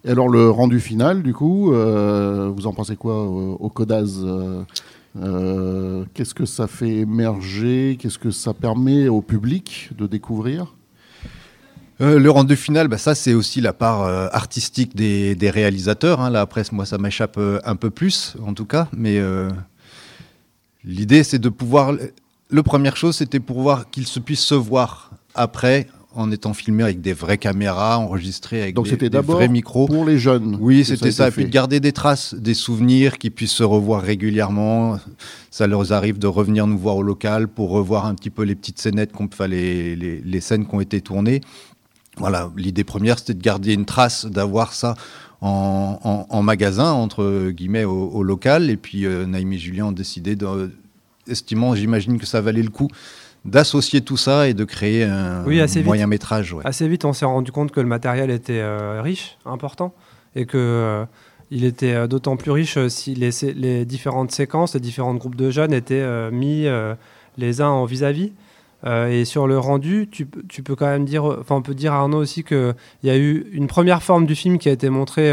Et 0.04 0.12
alors 0.12 0.30
le 0.30 0.50
rendu 0.50 0.80
final, 0.80 1.24
du 1.24 1.34
coup, 1.34 1.74
euh, 1.74 2.52
vous 2.56 2.68
en 2.68 2.74
pensez 2.74 2.96
quoi 2.96 3.24
au, 3.24 3.70
Codaz 3.70 4.22
euh, 4.24 4.64
euh, 5.18 6.06
Qu'est-ce 6.14 6.34
que 6.34 6.46
ça 6.46 6.68
fait 6.68 6.98
émerger 6.98 7.98
Qu'est-ce 8.00 8.20
que 8.20 8.32
ça 8.32 8.54
permet 8.54 9.08
au 9.08 9.22
public 9.22 9.90
de 9.98 10.08
découvrir? 10.08 10.76
Le 12.02 12.28
rendu 12.28 12.58
final, 12.58 12.90
bah, 12.90 12.98
ça 12.98 13.16
c'est 13.16 13.34
aussi 13.34 13.62
la 13.62 13.72
part 13.72 14.02
artistique 14.34 14.96
des, 14.98 15.50
réalisateurs. 15.50 16.20
Hein. 16.20 16.30
Là 16.30 16.42
après, 16.42 16.64
moi 16.74 16.86
ça 16.86 16.98
m'échappe 16.98 17.40
un 17.64 17.76
peu 17.78 17.90
plus, 17.90 18.36
en 18.46 18.54
tout 18.54 18.66
cas. 18.66 18.90
Mais 18.92 19.18
l'idée 20.84 21.24
c'est 21.24 21.40
de 21.40 21.48
pouvoir. 21.48 21.94
Le 22.50 22.64
première 22.64 22.98
chose, 22.98 23.16
c'était 23.16 23.40
pour 23.40 23.62
voir 23.62 23.90
qu'ils 23.90 24.08
se 24.08 24.20
puissent 24.20 24.42
se 24.42 24.56
voir 24.56 25.12
après 25.36 25.88
en 26.16 26.32
étant 26.32 26.54
filmé 26.54 26.84
avec 26.84 27.02
des 27.02 27.14
vraies 27.14 27.38
caméras, 27.38 28.00
enregistré 28.00 28.62
avec 28.62 28.76
Donc 28.76 28.88
des, 28.88 29.10
des 29.10 29.20
vrais 29.20 29.48
micros. 29.48 29.88
Pour 29.88 30.06
les 30.06 30.18
jeunes. 30.18 30.58
Oui, 30.60 30.86
c'était 30.86 31.12
ça. 31.12 31.28
Et 31.28 31.32
puis 31.32 31.46
de 31.46 31.50
garder 31.50 31.80
des 31.80 31.92
traces, 31.92 32.34
des 32.34 32.54
souvenirs, 32.54 33.18
qui 33.18 33.30
puissent 33.30 33.52
se 33.52 33.64
revoir 33.64 34.02
régulièrement. 34.02 35.00
Ça 35.52 35.68
leur 35.68 35.92
arrive 35.92 36.20
de 36.20 36.28
revenir 36.28 36.68
nous 36.68 36.78
voir 36.78 36.98
au 36.98 37.04
local 37.04 37.48
pour 37.48 37.70
revoir 37.70 38.06
un 38.06 38.16
petit 38.16 38.30
peu 38.30 38.44
les 38.44 38.56
petites 38.56 38.80
scénettes, 38.80 39.12
enfin, 39.20 39.48
les, 39.48 39.96
les, 39.96 40.42
scènes 40.42 40.66
qui 40.66 40.76
ont 40.76 40.82
été 40.82 41.02
tournées. 41.02 41.42
Voilà, 42.18 42.52
l'idée 42.56 42.84
première, 42.84 43.20
c'était 43.20 43.34
de 43.34 43.42
garder 43.42 43.74
une 43.74 43.86
trace, 43.86 44.26
d'avoir 44.26 44.74
ça 44.74 44.96
en, 45.42 46.42
magasin, 46.42 46.92
entre 46.92 47.52
guillemets, 47.52 47.84
au, 47.84 48.24
local. 48.24 48.70
Et 48.70 48.78
puis, 48.78 49.06
euh, 49.06 49.26
Naïm 49.26 49.52
et 49.54 49.58
Julien 49.58 49.88
ont 49.88 49.92
décidé, 49.92 50.36
de, 50.36 50.72
estimant, 51.28 51.76
j'imagine 51.76 52.18
que 52.18 52.26
ça 52.26 52.42
valait 52.42 52.64
le 52.64 52.70
coup, 52.70 52.88
d'associer 53.46 54.02
tout 54.02 54.18
ça 54.18 54.50
et 54.50 54.54
de 54.54 54.64
créer 54.64 55.04
un 55.04 55.44
moyen 55.84 56.08
métrage. 56.08 56.56
Assez 56.64 56.88
vite, 56.88 57.06
on 57.06 57.14
s'est 57.14 57.26
rendu 57.26 57.52
compte 57.52 57.72
que 57.72 57.80
le 57.80 57.88
matériel 57.88 58.32
était 58.32 58.60
euh, 58.60 59.02
riche, 59.02 59.38
important, 59.46 59.94
et 60.36 60.46
que 60.46 60.58
euh, 60.58 61.06
il 61.52 61.64
était 61.64 61.94
euh, 61.94 62.08
d'autant 62.08 62.38
plus 62.38 62.52
riche 62.52 62.80
si 62.88 63.14
les, 63.14 63.30
les, 63.54 63.86
différentes 63.86 64.32
séquences, 64.32 64.74
les 64.74 64.80
différents 64.80 65.14
groupes 65.14 65.36
de 65.36 65.52
jeunes 65.52 65.74
étaient 65.74 66.06
mis 66.32 66.68
les 67.38 67.62
uns 67.62 67.70
en 67.70 67.86
vis-à-vis. 67.86 68.34
et 68.86 69.26
sur 69.26 69.46
le 69.48 69.60
rendu, 69.60 70.08
tu, 70.12 70.28
tu, 70.50 70.64
peux 70.64 70.76
quand 70.76 70.88
même 70.88 71.06
dire, 71.06 71.24
enfin 71.26 71.56
on 71.56 71.62
peut 71.62 71.76
dire 71.76 71.94
à 71.94 71.98
Arnaud 71.98 72.18
aussi 72.18 72.44
qu'il 72.44 72.76
y 73.04 73.10
a 73.10 73.18
eu 73.18 73.48
une 73.52 73.68
première 73.68 74.02
forme 74.02 74.26
du 74.26 74.36
film 74.36 74.58
qui 74.58 74.70
a 74.70 74.72
été 74.72 74.90
montrée 74.90 75.32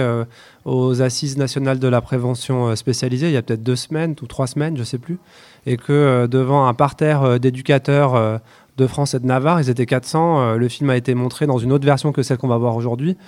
aux 0.65 1.01
Assises 1.01 1.39
nationales 1.39 1.79
de 1.79 1.89
la 1.89 2.01
prévention 2.01 2.75
spécialisée 2.77 3.29
il 3.29 3.33
y 3.33 3.37
a 3.37 3.43
peut-être 3.43 3.63
deux 3.63 3.77
semaines 3.77 4.15
ou 4.21 4.27
trois 4.27 4.47
semaines, 4.47 4.77
je 4.77 4.85
sais 4.85 4.99
plus 4.99 5.19
et 5.67 5.77
que 5.77 5.93
euh, 5.93 6.27
devant 6.27 6.67
un 6.67 6.75
parterre 6.75 7.23
euh, 7.23 7.39
d'éducateurs 7.39 8.15
euh, 8.15 8.39
de 8.77 8.87
France 8.87 9.15
et 9.15 9.21
de 9.21 9.27
Navarre, 9.27 9.61
ils 9.61 9.71
étaient 9.71 9.87
400, 9.87 10.55
le 10.55 10.69
film 10.69 10.89
a 10.89 10.97
été 10.97 11.15
montré 11.15 11.47
dans 11.47 11.59
une 11.59 11.73
autre 11.73 11.85
version 11.85 12.11
que 12.11 12.23
celle 12.23 12.39
qu'on 12.39 12.49
va 12.49 12.57
voir 12.57 12.75
aujourd'hui 12.75 13.19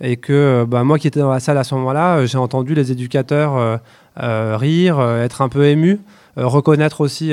et 0.00 0.16
que 0.16 0.64
bah, 0.66 0.84
moi 0.84 0.98
qui 0.98 1.06
étais 1.06 1.20
dans 1.20 1.30
la 1.30 1.38
salle 1.38 1.58
à 1.58 1.64
ce 1.64 1.74
moment-là, 1.74 2.24
j'ai 2.24 2.38
entendu 2.38 2.74
les 2.74 2.92
éducateurs 2.92 3.78
rire, 4.16 5.00
être 5.00 5.42
un 5.42 5.50
peu 5.50 5.66
émus, 5.66 6.00
reconnaître 6.36 7.02
aussi 7.02 7.30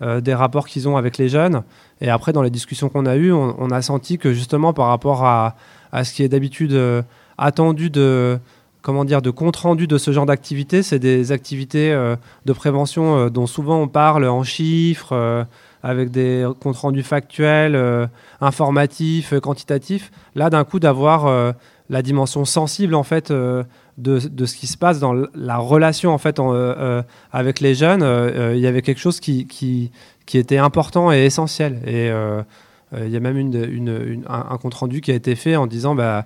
des 0.00 0.34
rapports 0.34 0.66
qu'ils 0.68 0.88
ont 0.88 0.96
avec 0.96 1.18
les 1.18 1.28
jeunes. 1.28 1.64
Et 2.00 2.08
après, 2.08 2.32
dans 2.32 2.42
les 2.42 2.48
discussions 2.48 2.88
qu'on 2.88 3.04
a 3.04 3.16
eues, 3.16 3.32
on, 3.32 3.70
a 3.70 3.82
senti 3.82 4.16
que 4.16 4.32
justement 4.32 4.72
par 4.72 4.88
rapport 4.88 5.26
à, 5.26 5.54
à 5.92 6.04
ce 6.04 6.14
qui 6.14 6.22
est 6.22 6.28
d'habitude 6.28 6.74
attendu 7.36 7.90
de, 7.90 8.38
comment 8.86 9.04
dire, 9.04 9.20
de 9.20 9.30
compte 9.30 9.56
rendu 9.56 9.88
de 9.88 9.98
ce 9.98 10.12
genre 10.12 10.26
d'activité. 10.26 10.84
C'est 10.84 11.00
des 11.00 11.32
activités 11.32 11.90
euh, 11.90 12.14
de 12.44 12.52
prévention 12.52 13.18
euh, 13.18 13.30
dont 13.30 13.48
souvent 13.48 13.80
on 13.80 13.88
parle 13.88 14.24
en 14.28 14.44
chiffres, 14.44 15.08
euh, 15.10 15.42
avec 15.82 16.12
des 16.12 16.46
comptes 16.60 16.76
rendus 16.76 17.02
factuels, 17.02 17.76
informatifs, 18.40 19.38
quantitatifs. 19.40 20.12
Là, 20.36 20.50
d'un 20.50 20.64
coup, 20.64 20.80
d'avoir 20.80 21.54
la 21.90 22.02
dimension 22.02 22.44
sensible 22.44 22.96
en 22.96 23.04
fait 23.04 23.30
de, 23.30 23.64
de, 23.98 24.46
ce 24.46 24.56
qui 24.56 24.66
se 24.66 24.76
passe 24.76 24.98
dans 24.98 25.14
la 25.34 25.58
relation 25.58 26.12
en 26.12 26.18
fait 26.18 26.40
avec 27.32 27.60
les 27.60 27.76
jeunes, 27.76 28.02
il 28.52 28.58
y 28.58 28.66
avait 28.66 28.82
quelque 28.82 28.98
chose 28.98 29.20
qui, 29.20 29.46
qui, 29.46 29.92
qui, 30.26 30.38
était 30.38 30.58
important 30.58 31.12
et 31.12 31.24
essentiel. 31.24 31.78
Et 31.86 32.10
il 32.92 33.08
y 33.08 33.16
a 33.16 33.20
même 33.20 33.36
une, 33.36 34.24
un, 34.28 34.56
compte 34.58 34.74
rendu 34.74 35.00
qui 35.00 35.10
a 35.10 35.14
été 35.14 35.34
fait 35.34 35.56
en 35.56 35.66
disant 35.66 35.94
bah, 35.94 36.24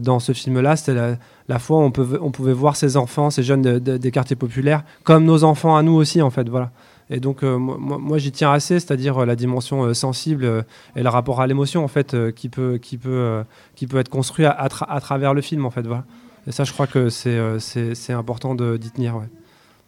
dans 0.00 0.18
ce 0.18 0.32
film-là, 0.32 0.76
c'était 0.76 0.94
la, 0.94 1.16
la 1.48 1.58
fois 1.58 1.78
où 1.78 1.82
on, 1.82 1.92
on 2.20 2.30
pouvait 2.30 2.52
voir 2.52 2.76
ces 2.76 2.96
enfants, 2.96 3.30
ces 3.30 3.42
jeunes 3.42 3.78
des 3.78 4.10
quartiers 4.10 4.36
populaires, 4.36 4.84
comme 5.02 5.24
nos 5.24 5.44
enfants 5.44 5.76
à 5.76 5.82
nous 5.82 5.94
aussi, 5.94 6.20
en 6.20 6.30
fait. 6.30 6.48
Voilà. 6.48 6.70
Et 7.10 7.20
donc, 7.20 7.42
euh, 7.42 7.58
moi, 7.58 8.18
j'y 8.18 8.32
tiens 8.32 8.52
assez, 8.52 8.80
c'est-à-dire 8.80 9.18
euh, 9.18 9.26
la 9.26 9.36
dimension 9.36 9.84
euh, 9.84 9.94
sensible 9.94 10.64
et 10.96 11.02
le 11.02 11.08
rapport 11.08 11.40
à 11.40 11.46
l'émotion, 11.46 11.84
en 11.84 11.88
fait, 11.88 12.16
qui, 12.32 12.48
peut, 12.48 12.78
qui, 12.78 12.96
peut, 12.96 13.44
qui 13.74 13.86
peut 13.86 13.98
être 13.98 14.08
construit 14.08 14.46
à, 14.46 14.68
travers 14.68 15.34
le 15.34 15.42
film, 15.42 15.66
en 15.66 15.70
fait. 15.70 15.82
Voilà. 15.82 16.04
Et 16.46 16.52
ça, 16.52 16.64
je 16.64 16.72
crois 16.72 16.86
que 16.86 17.08
c'est 17.10 18.12
important 18.12 18.54
d'y 18.54 18.90
tenir. 18.90 19.20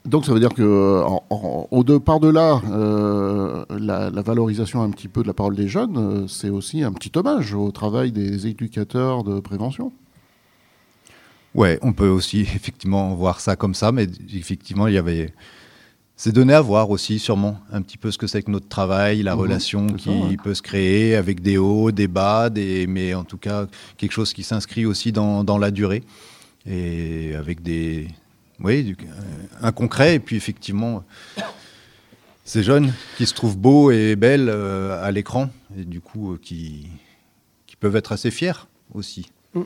Donc 0.06 0.24
ça 0.24 0.32
veut 0.32 0.40
dire 0.40 0.54
que 0.54 1.02
au 1.70 1.84
de, 1.84 1.98
par-delà 1.98 2.62
la, 3.70 4.10
la, 4.10 4.22
valorisation 4.22 4.82
un 4.82 4.90
petit 4.90 5.08
peu 5.08 5.22
de 5.22 5.26
la 5.26 5.34
parole 5.34 5.56
des 5.56 5.68
jeunes, 5.68 6.26
c'est 6.28 6.50
aussi 6.50 6.82
un 6.82 6.92
petit 6.92 7.10
hommage 7.16 7.54
au 7.54 7.70
travail 7.72 8.12
des 8.12 8.46
éducateurs 8.46 9.24
de 9.24 9.40
prévention. 9.40 9.92
Ouais, 11.56 11.78
on 11.80 11.94
peut 11.94 12.08
aussi 12.08 12.40
effectivement 12.54 13.14
voir 13.14 13.40
ça 13.40 13.56
comme 13.56 13.74
ça, 13.74 13.90
mais 13.90 14.06
effectivement, 14.32 14.86
il 14.86 14.94
y 14.94 14.98
avait. 14.98 15.32
C'est 16.18 16.32
donné 16.32 16.54
à 16.54 16.62
voir 16.62 16.88
aussi, 16.88 17.18
sûrement, 17.18 17.58
un 17.70 17.82
petit 17.82 17.98
peu 17.98 18.10
ce 18.10 18.16
que 18.16 18.26
c'est 18.26 18.42
que 18.42 18.50
notre 18.50 18.68
travail, 18.68 19.22
la 19.22 19.34
mhm, 19.34 19.40
relation 19.40 19.86
qui 19.88 20.38
peut 20.42 20.54
se 20.54 20.62
créer 20.62 21.14
avec 21.14 21.42
des 21.42 21.58
hauts, 21.58 21.92
des 21.92 22.08
bas, 22.08 22.48
des... 22.48 22.86
mais 22.86 23.12
en 23.12 23.24
tout 23.24 23.36
cas, 23.36 23.66
quelque 23.98 24.12
chose 24.12 24.32
qui 24.32 24.42
s'inscrit 24.42 24.86
aussi 24.86 25.12
dans, 25.12 25.44
dans, 25.44 25.58
la 25.58 25.70
durée 25.70 26.04
et 26.64 27.34
avec 27.34 27.62
des. 27.62 28.08
Oui, 28.60 28.96
un 29.60 29.72
concret, 29.72 30.14
et 30.14 30.18
puis 30.18 30.36
effectivement, 30.36 31.04
ces 32.44 32.62
jeunes 32.62 32.92
qui 33.16 33.26
se 33.26 33.34
trouvent 33.34 33.58
beaux 33.58 33.90
et 33.90 34.16
belles 34.16 34.48
euh, 34.48 35.04
à 35.04 35.10
l'écran, 35.10 35.50
et 35.78 35.84
du 35.84 36.00
coup, 36.00 36.32
euh, 36.32 36.38
qui, 36.40 36.88
qui 37.66 37.76
peuvent 37.76 37.96
être 37.96 38.12
assez 38.12 38.30
fiers 38.30 38.66
aussi. 38.94 39.30
Mm. 39.56 39.62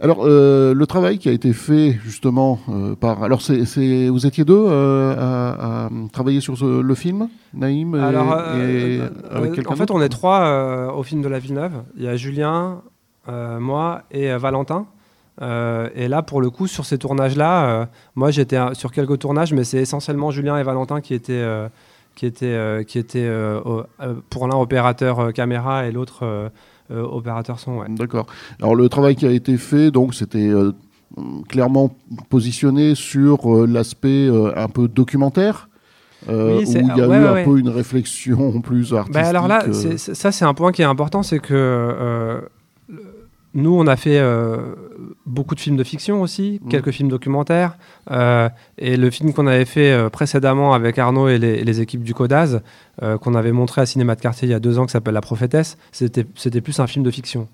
Alors, 0.00 0.24
euh, 0.24 0.74
le 0.74 0.86
travail 0.86 1.18
qui 1.18 1.28
a 1.28 1.32
été 1.32 1.52
fait 1.52 1.98
justement 2.04 2.58
euh, 2.68 2.94
par. 2.94 3.22
Alors, 3.22 3.40
c'est, 3.40 4.08
vous 4.08 4.26
étiez 4.26 4.44
deux 4.44 4.64
euh, 4.66 5.14
à, 5.18 5.88
travailler 6.12 6.40
sur 6.40 6.54
le 6.64 6.94
film, 6.94 7.28
Naïm 7.54 7.94
et, 7.94 9.00
avec 9.30 9.70
En 9.70 9.76
fait, 9.76 9.90
on 9.90 10.02
est 10.02 10.08
trois 10.08 10.94
au 10.94 11.02
film 11.02 11.22
de 11.22 11.28
la 11.28 11.38
Villeneuve. 11.38 11.82
Il 11.96 12.04
y 12.04 12.08
a 12.08 12.16
Julien, 12.16 12.82
moi 13.26 14.02
et 14.10 14.36
Valentin. 14.36 14.86
Et 15.40 16.08
là, 16.08 16.22
pour 16.22 16.40
le 16.40 16.50
coup, 16.50 16.66
sur 16.66 16.84
ces 16.84 16.98
tournages-là, 16.98 17.88
moi 18.14 18.30
j'étais 18.30 18.58
sur 18.74 18.92
quelques 18.92 19.18
tournages, 19.18 19.52
mais 19.52 19.64
c'est 19.64 19.78
essentiellement 19.78 20.30
Julien 20.30 20.58
et 20.58 20.62
Valentin 20.62 21.00
qui 21.00 21.14
étaient, 21.14 21.44
qui 22.14 22.26
étaient, 22.26 22.84
qui 22.86 22.98
étaient 22.98 23.30
pour 24.30 24.48
l'un 24.48 24.56
opérateur 24.56 25.32
caméra 25.32 25.86
et 25.86 25.92
l'autre 25.92 26.50
euh, 26.92 27.02
opérateur 27.02 27.58
son. 27.58 27.82
D'accord. 27.88 28.26
Alors 28.60 28.76
le 28.76 28.88
travail 28.88 29.16
qui 29.16 29.26
a 29.26 29.32
été 29.32 29.56
fait, 29.56 29.90
donc 29.90 30.14
c'était 30.14 30.48
euh, 30.48 30.70
clairement 31.48 31.96
positionné 32.28 32.94
sur 32.94 33.52
euh, 33.52 33.66
l'aspect 33.66 34.28
un 34.54 34.68
peu 34.68 34.86
documentaire. 34.86 35.68
où 36.28 36.32
il 36.60 36.68
y 36.68 37.00
a 37.00 37.06
eu 37.06 37.40
un 37.40 37.44
peu 37.44 37.58
une 37.58 37.70
réflexion 37.70 38.60
plus 38.62 38.94
artistique. 38.94 39.20
Bah 39.20 39.28
alors 39.28 39.48
là, 39.48 39.64
ça 39.96 40.30
c'est 40.30 40.44
un 40.44 40.54
point 40.54 40.70
qui 40.70 40.82
est 40.82 40.86
important, 40.86 41.24
c'est 41.24 41.40
que 41.40 42.40
nous, 43.56 43.74
on 43.74 43.86
a 43.86 43.96
fait 43.96 44.18
euh, 44.18 44.74
beaucoup 45.24 45.54
de 45.54 45.60
films 45.60 45.78
de 45.78 45.82
fiction 45.82 46.20
aussi, 46.20 46.60
mmh. 46.62 46.68
quelques 46.68 46.90
films 46.90 47.08
documentaires. 47.08 47.78
Euh, 48.10 48.50
et 48.76 48.98
le 48.98 49.10
film 49.10 49.32
qu'on 49.32 49.46
avait 49.46 49.64
fait 49.64 49.90
euh, 49.92 50.10
précédemment 50.10 50.74
avec 50.74 50.98
Arnaud 50.98 51.28
et 51.28 51.38
les, 51.38 51.80
équipes 51.80 52.02
du 52.02 52.14
Codaz, 52.14 52.60
qu'on 53.20 53.34
avait 53.34 53.52
montré 53.52 53.82
à 53.82 53.86
Cinéma 53.86 54.14
de 54.14 54.20
Quartier 54.20 54.48
il 54.48 54.50
y 54.50 54.54
a 54.54 54.60
deux 54.60 54.78
ans, 54.78 54.86
qui 54.86 54.92
s'appelle 54.92 55.14
La 55.14 55.20
Prophétesse, 55.20 55.76
c'était 55.92 56.60
plus 56.62 56.80
un 56.80 56.86
film 56.86 57.04
de 57.04 57.10
fiction. 57.10 57.48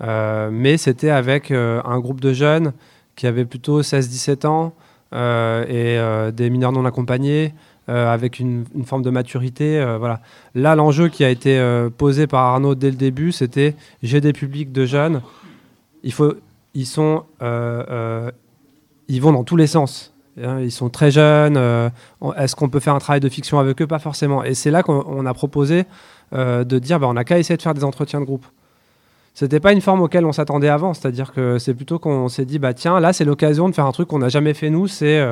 mais 0.00 0.76
c'était 0.76 1.10
avec 1.10 1.50
un 1.50 1.98
groupe 1.98 2.20
de 2.20 2.32
jeunes 2.32 2.72
qui 3.16 3.26
avaient 3.26 3.44
plutôt 3.44 3.82
16-17 3.82 4.46
ans 4.46 4.74
et 5.12 5.98
des 6.32 6.50
mineurs 6.50 6.70
non 6.70 6.84
accompagnés. 6.84 7.52
Euh, 7.88 8.12
avec 8.12 8.38
une, 8.38 8.66
forme 8.84 9.02
de 9.02 9.10
maturité. 9.10 9.80
Euh, 9.80 9.98
voilà. 9.98 10.20
Là, 10.54 10.76
l'enjeu 10.76 11.08
qui 11.08 11.24
a 11.24 11.30
été 11.30 11.58
euh, 11.58 11.88
posé 11.90 12.28
par 12.28 12.44
Arnaud 12.44 12.76
dès 12.76 12.90
le 12.90 12.96
début, 12.96 13.32
c'était 13.32 13.74
j'ai 14.02 14.20
des 14.20 14.32
publics 14.32 14.70
de 14.70 14.86
jeunes, 14.86 15.22
il 16.04 16.12
faut, 16.12 16.34
ils, 16.74 16.86
sont, 16.86 17.24
ils 17.40 19.20
vont 19.20 19.32
dans 19.32 19.42
tous 19.42 19.56
les 19.56 19.66
sens. 19.66 20.14
Hein. 20.40 20.60
Ils 20.60 20.70
sont 20.70 20.88
très 20.88 21.10
jeunes. 21.10 21.56
Est-ce 22.36 22.54
qu'on 22.54 22.68
peut 22.68 22.80
faire 22.80 22.94
un 22.94 23.00
travail 23.00 23.20
de 23.20 23.28
fiction 23.28 23.58
avec 23.58 23.82
eux? 23.82 23.86
Pas 23.88 23.98
forcément. 23.98 24.44
Et 24.44 24.54
c'est 24.54 24.70
là 24.70 24.82
qu'on 24.84 25.26
a 25.26 25.34
proposé 25.34 25.84
de 26.32 26.78
dire 26.78 27.00
bah, 27.00 27.08
on 27.08 27.14
n'a 27.14 27.24
qu'à 27.24 27.38
essayer 27.38 27.56
de 27.56 27.62
faire 27.62 27.74
des 27.74 27.84
entretiens 27.84 28.20
de 28.20 28.26
groupe. 28.26 28.46
C'était 29.34 29.60
pas 29.60 29.72
une 29.72 29.80
forme 29.80 30.02
auquel 30.02 30.26
on 30.26 30.32
s'attendait 30.32 30.68
avant, 30.68 30.94
c'est-à-dire 30.94 31.32
que 31.32 31.58
c'est 31.58 31.74
plutôt 31.74 31.98
qu'on 31.98 32.28
s'est 32.28 32.44
dit 32.44 32.58
bah 32.58 32.74
tiens 32.74 33.00
là 33.00 33.12
c'est 33.12 33.24
l'occasion 33.24 33.68
de 33.68 33.74
faire 33.74 33.86
un 33.86 33.92
truc 33.92 34.08
qu'on 34.08 34.18
n'a 34.18 34.28
jamais 34.28 34.54
fait 34.54 34.70
nous, 34.70 34.86
c'est 34.86 35.24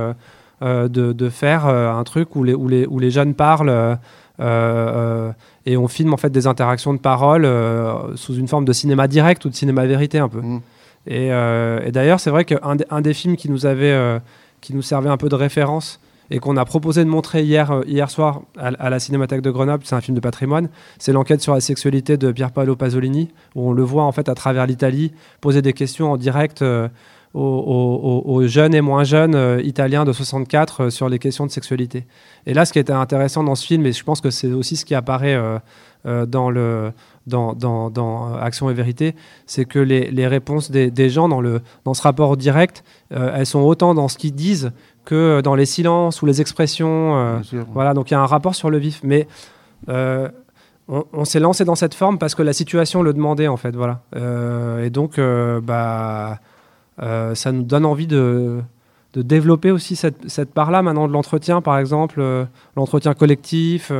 de, 0.62 1.29
faire 1.29 1.67
euh, 1.67 1.91
un 1.91 2.05
truc 2.05 2.37
où 2.37 2.45
les, 2.45 2.55
où 2.55 2.69
les, 2.69 2.87
où 2.87 2.99
les 2.99 3.11
jeunes 3.11 3.35
parlent 3.35 3.99
euh, 4.41 5.33
et 5.67 5.77
on 5.77 5.88
filme 5.88 6.15
en 6.15 6.17
fait 6.17 6.31
des 6.31 6.47
interactions 6.47 6.95
de 6.95 6.99
parole 6.99 7.49
sous 8.15 8.35
une 8.35 8.49
forme 8.49 8.65
de 8.65 8.73
cinéma 8.73 9.09
direct 9.09 9.45
ou 9.45 9.50
de 9.50 9.55
cinéma 9.55 9.87
vérité 9.87 10.19
un 10.19 10.29
peu. 10.29 10.41
Mm. 10.41 10.61
Et, 11.07 11.91
d'ailleurs, 11.91 12.21
c'est 12.21 12.31
vrai 12.31 12.45
qu'un 12.45 12.77
un 12.91 13.00
des 13.00 13.15
films 13.15 13.37
qui 13.37 13.50
nous 13.50 13.67
avait, 13.67 14.21
qui 14.61 14.75
nous 14.75 14.83
servait 14.83 15.11
un 15.11 15.17
peu 15.17 15.29
de 15.29 15.35
référence 15.35 16.00
et 16.31 16.38
qu'on 16.38 16.57
a 16.57 16.65
proposé 16.65 17.05
de 17.05 17.09
montrer 17.09 17.43
hier, 17.43 17.71
euh, 17.71 17.83
hier 17.87 18.11
soir 18.11 18.43
à, 18.59 18.91
la 18.91 18.99
Cinémathèque 18.99 19.41
de 19.41 19.50
Grenoble, 19.50 19.85
c'est 19.87 19.95
un 19.95 20.00
film 20.00 20.15
de 20.15 20.21
patrimoine, 20.21 20.69
c'est 20.99 21.12
l'enquête 21.12 21.41
sur 21.41 21.55
la 21.55 21.61
sexualité 21.61 22.17
de 22.17 22.31
Pier 22.33 22.47
Paolo 22.53 22.77
Pasolini, 22.77 23.31
où 23.55 23.69
on 23.69 23.73
le 23.73 23.83
voit 23.83 24.05
en 24.05 24.12
fait 24.12 24.29
à 24.29 24.35
travers 24.35 24.67
l'Italie 24.67 25.12
poser 25.41 25.62
des 25.62 25.73
questions 25.73 26.12
en 26.12 26.17
direct 26.17 26.65
euh, 27.35 27.38
aux, 27.38 28.47
jeunes 28.47 28.75
et 28.75 28.80
moins 28.80 29.04
jeunes 29.04 29.35
euh, 29.35 29.61
italiens 29.62 30.04
de 30.04 30.12
64 30.12 30.90
sur 30.90 31.08
les 31.08 31.18
questions 31.18 31.47
de 31.47 31.50
sexualité. 31.50 32.06
Et 32.47 32.54
là, 32.54 32.64
ce 32.64 32.73
qui 32.73 32.78
était 32.78 32.92
intéressant 32.92 33.44
dans 33.44 33.54
ce 33.54 33.66
film, 33.66 33.85
et 33.87 33.92
je 33.92 34.04
pense 34.04 34.20
que 34.20 34.30
c'est 34.30 34.52
aussi 34.52 34.76
ce 34.76 34.85
qui 34.85 34.94
apparaît 34.94 35.38
dans, 36.04 36.50
le, 36.50 36.92
dans, 37.26 37.54
dans, 37.54 38.35
Action 38.35 38.70
et 38.70 38.75
Vérité, 38.75 39.14
c'est 39.47 39.66
que 39.66 39.78
les, 39.78 40.11
les 40.11 40.26
réponses 40.26 40.70
des, 40.70 40.90
des, 40.90 41.11
gens 41.11 41.28
dans, 41.28 41.40
le, 41.40 41.61
dans 41.85 41.92
ce 41.92 42.02
rapport 42.02 42.37
direct, 42.37 42.82
elles 43.11 43.47
sont 43.47 43.61
autant 43.61 43.94
dans 43.94 44.08
ce 44.08 44.16
qu'ils 44.16 44.35
disent 44.35 44.73
que 45.08 45.40
dans 45.40 45.54
les 45.54 45.64
silences 45.64 46.20
ou 46.20 46.26
les 46.26 46.42
expressions. 46.42 47.16
Euh, 47.16 47.38
voilà, 47.73 47.94
donc 47.94 48.11
il 48.11 48.14
y 48.14 48.16
a 48.16 48.20
un 48.20 48.26
rapport 48.26 48.54
sur 48.54 48.68
le 48.68 48.76
vif. 48.76 49.00
Mais 49.02 49.26
euh, 49.88 50.28
on, 50.87 51.25
s'est 51.25 51.40
lancé 51.40 51.64
dans 51.64 51.76
cette 51.76 51.94
forme 51.94 52.18
parce 52.18 52.35
que 52.35 52.42
la 52.42 52.52
situation 52.52 53.02
le 53.02 53.14
demandait, 53.14 53.49
en 53.49 53.56
fait. 53.56 53.75
Voilà. 53.75 54.02
Euh, 54.16 54.85
et 54.85 54.90
donc, 54.90 55.18
bah, 55.18 56.40
ça 56.99 57.52
nous 57.52 57.62
donne 57.62 57.85
envie 57.85 58.07
de, 58.07 58.61
développer 59.14 59.71
aussi 59.71 59.97
cette, 59.97 60.52
part-là 60.52 60.83
maintenant 60.83 61.09
de 61.09 61.12
l'entretien, 61.12 61.61
par 61.61 61.78
exemple, 61.78 62.23
l'entretien 62.76 63.14
collectif. 63.14 63.93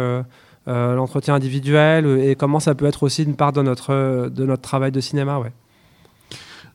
l'entretien 0.67 1.35
individuel 1.35 2.07
et 2.21 2.35
comment 2.35 2.61
ça 2.61 2.75
peut 2.75 2.87
être 2.87 3.03
aussi 3.03 3.25
une 3.25 3.37
part 3.37 3.53
de 3.53 3.63
notre, 3.63 4.29
de 4.29 4.45
notre 4.45 4.63
travail 4.63 4.93
de 4.93 5.01
cinéma. 5.01 5.39
Ouais. 5.39 5.53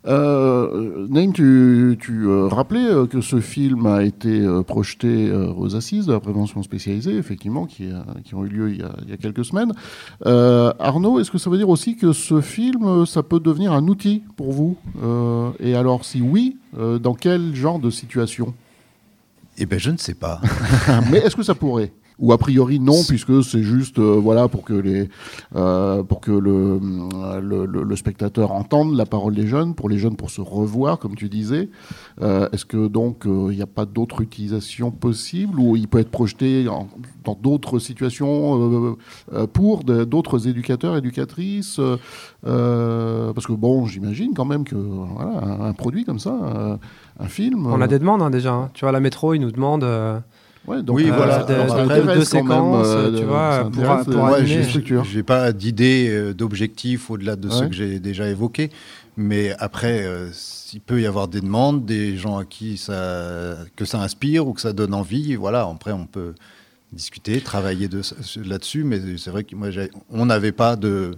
Euh, 0.05 1.07
Naïm, 1.09 1.31
tu, 1.31 1.97
tu 1.99 2.27
euh, 2.27 2.47
rappelais 2.47 2.85
euh, 2.85 3.07
que 3.07 3.21
ce 3.21 3.39
film 3.39 3.85
a 3.85 4.03
été 4.03 4.41
euh, 4.41 4.61
projeté 4.61 5.31
aux 5.31 5.75
assises 5.75 6.05
de 6.07 6.13
la 6.13 6.19
prévention 6.19 6.61
spécialisée, 6.63 7.15
effectivement, 7.15 7.65
qui, 7.65 7.89
qui 8.23 8.35
ont 8.35 8.45
eu 8.45 8.49
lieu 8.49 8.71
il 8.71 8.79
y 8.79 8.83
a, 8.83 8.91
il 9.03 9.09
y 9.09 9.13
a 9.13 9.17
quelques 9.17 9.45
semaines. 9.45 9.71
Arnaud, 10.25 11.19
est-ce 11.19 11.31
que 11.31 11.37
ça 11.37 11.49
veut 11.49 11.57
dire 11.57 11.69
aussi 11.69 11.95
que 11.95 12.11
ce 12.11 12.41
film, 12.41 13.05
ça 13.05 13.23
peut 13.23 13.39
devenir 13.39 13.73
un 13.73 13.87
outil 13.87 14.23
pour 14.35 14.51
vous 14.51 14.77
Et 15.59 15.75
alors, 15.75 16.05
si 16.05 16.21
oui, 16.21 16.57
dans 16.73 17.13
quel 17.13 17.55
genre 17.55 17.79
de 17.79 17.89
situation? 17.89 18.53
Eh 19.57 19.65
bien, 19.65 19.77
je 19.77 19.91
ne 19.91 19.97
sais 19.97 20.15
pas. 20.15 20.41
Mais 21.11 21.19
est-ce 21.19 21.35
que 21.35 21.43
ça 21.43 21.55
pourrait? 21.55 21.91
Ou 22.19 22.31
a 22.31 22.37
priori 22.37 22.79
non 22.79 23.03
puisque 23.07 23.43
c'est 23.43 23.63
juste 23.63 23.99
euh, 23.99 24.19
voilà 24.21 24.47
pour 24.47 24.63
que 24.63 24.73
les 24.73 25.09
euh, 25.55 26.03
pour 26.03 26.21
que 26.21 26.31
le, 26.31 26.79
le, 27.41 27.65
le, 27.65 27.95
spectateur 27.95 28.51
entende 28.51 28.95
la 28.95 29.05
parole 29.05 29.35
des 29.35 29.47
jeunes 29.47 29.75
pour 29.75 29.89
les 29.89 29.97
jeunes 29.97 30.15
pour 30.15 30.29
se 30.29 30.41
revoir 30.41 30.99
comme 30.99 31.15
tu 31.15 31.29
disais 31.29 31.69
euh, 32.21 32.47
est-ce 32.51 32.65
que 32.65 32.87
donc 32.87 33.23
il 33.25 33.55
n'y 33.55 33.61
a 33.61 33.67
pas 33.67 33.85
d'autre 33.85 34.21
utilisation 34.21 34.91
possible 34.91 35.59
ou 35.59 35.75
il 35.75 35.87
peut 35.87 35.99
être 35.99 36.11
projeté 36.11 36.65
dans 36.65 37.35
d'autres 37.41 37.79
situations 37.79 38.97
pour 39.53 39.83
d'autres 39.83 40.47
éducateurs 40.47 40.97
éducatrices 40.97 41.79
parce 42.43 43.47
que 43.47 43.53
bon 43.53 43.85
j'imagine 43.85 44.33
quand 44.33 44.45
même 44.45 44.63
que 44.63 44.75
voilà 44.75 45.65
un, 45.67 45.73
produit 45.73 46.05
comme 46.05 46.19
ça 46.19 46.79
un 47.19 47.27
film 47.27 47.67
on 47.67 47.81
a 47.81 47.87
des 47.87 47.99
demandes 47.99 48.21
hein, 48.21 48.29
déjà 48.29 48.53
hein. 48.53 48.69
tu 48.73 48.85
vois 48.85 48.91
la 48.91 48.99
métro 48.99 49.33
ils 49.33 49.39
nous 49.39 49.51
demandent 49.51 49.85
oui, 50.67 51.09
voilà. 51.09 51.45
deux 52.15 52.23
séquences, 52.23 52.87
euh, 52.87 53.17
tu 53.17 53.25
vois, 53.25 53.69
pour, 53.71 54.37
Je 54.45 55.17
n'ai 55.17 55.23
pas 55.23 55.51
d'idée 55.51 56.07
euh, 56.09 56.33
d'objectif 56.33 57.09
au-delà 57.09 57.35
de 57.35 57.49
ce 57.49 57.63
que 57.65 57.73
j'ai 57.73 57.99
déjà 57.99 58.29
évoqué. 58.29 58.69
Mais 59.15 59.53
après, 59.59 60.05
euh, 60.05 60.29
il 60.73 60.81
peut 60.81 60.99
y 60.99 61.05
avoir 61.05 61.27
des 61.27 61.41
demandes, 61.41 61.85
des 61.85 62.17
gens 62.17 62.37
à 62.37 62.45
qui 62.45 62.77
ça, 62.77 63.57
que 63.75 63.85
ça 63.85 64.01
inspire 64.01 64.47
ou 64.47 64.53
que 64.53 64.61
ça 64.61 64.73
donne 64.73 64.93
envie. 64.93 65.35
Voilà, 65.35 65.69
après, 65.71 65.91
on 65.91 66.07
peut 66.07 66.33
discuter, 66.91 67.41
travailler 67.41 67.89
là-dessus. 68.43 68.83
Mais 68.83 68.99
c'est 69.17 69.29
vrai 69.29 69.43
que 69.43 69.55
moi, 69.55 69.69
on 70.09 70.25
n'avait 70.25 70.51
pas 70.51 70.75
de 70.75 71.11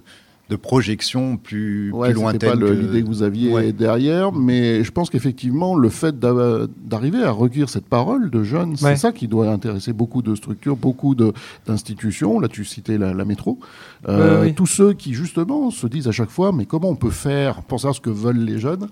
de 0.50 0.56
projection 0.56 1.38
plus, 1.38 1.92
ouais, 1.92 2.10
plus 2.10 2.22
lointaine. 2.22 2.60
pas 2.60 2.70
l'idée 2.72 3.02
que 3.02 3.08
vous 3.08 3.24
aviez 3.24 3.74
derrière, 3.74 4.32
mais 4.32 4.84
je 4.84 4.92
pense 4.92 5.10
qu'effectivement, 5.10 5.76
le 5.76 5.90
fait 5.90 6.20
d'arriver 6.20 7.24
à 7.24 7.32
recueillir 7.32 7.70
cette 7.70 7.88
parole 7.88 8.30
de 8.30 8.44
jeunes, 8.44 8.78
c'est 8.78 8.96
ça 8.96 9.12
qui 9.12 9.28
doit 9.28 9.50
intéresser 9.50 9.94
beaucoup 9.94 10.22
de 10.22 10.36
structures, 10.36 10.76
beaucoup 10.76 11.16
d'institutions. 11.16 12.40
Là, 12.40 12.48
tu 12.48 12.64
citais 12.64 12.98
la, 12.98 13.26
métro. 13.26 13.60
Euh, 14.08 14.52
tous 14.56 14.68
ceux 14.68 14.94
qui, 14.94 15.16
justement, 15.16 15.72
se 15.72 15.88
disent 15.88 16.08
à 16.08 16.12
chaque 16.12 16.30
fois, 16.30 16.52
mais 16.52 16.66
comment 16.66 16.90
on 16.90 16.96
peut 16.96 17.10
faire 17.10 17.64
pour 17.64 17.80
savoir 17.80 17.96
ce 17.96 18.02
que 18.02 18.12
veulent 18.12 18.38
les 18.38 18.60
jeunes? 18.60 18.88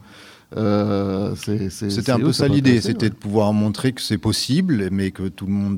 Euh, 0.57 1.35
C'était 1.35 2.11
un 2.11 2.19
peu 2.19 2.33
ça 2.33 2.47
l'idée, 2.47 2.81
c'était 2.81 3.09
de 3.09 3.15
pouvoir 3.15 3.53
montrer 3.53 3.93
que 3.93 4.01
c'est 4.01 4.17
possible, 4.17 4.89
mais 4.91 5.11
que 5.11 5.27
tout 5.27 5.45
le 5.45 5.53
monde 5.53 5.77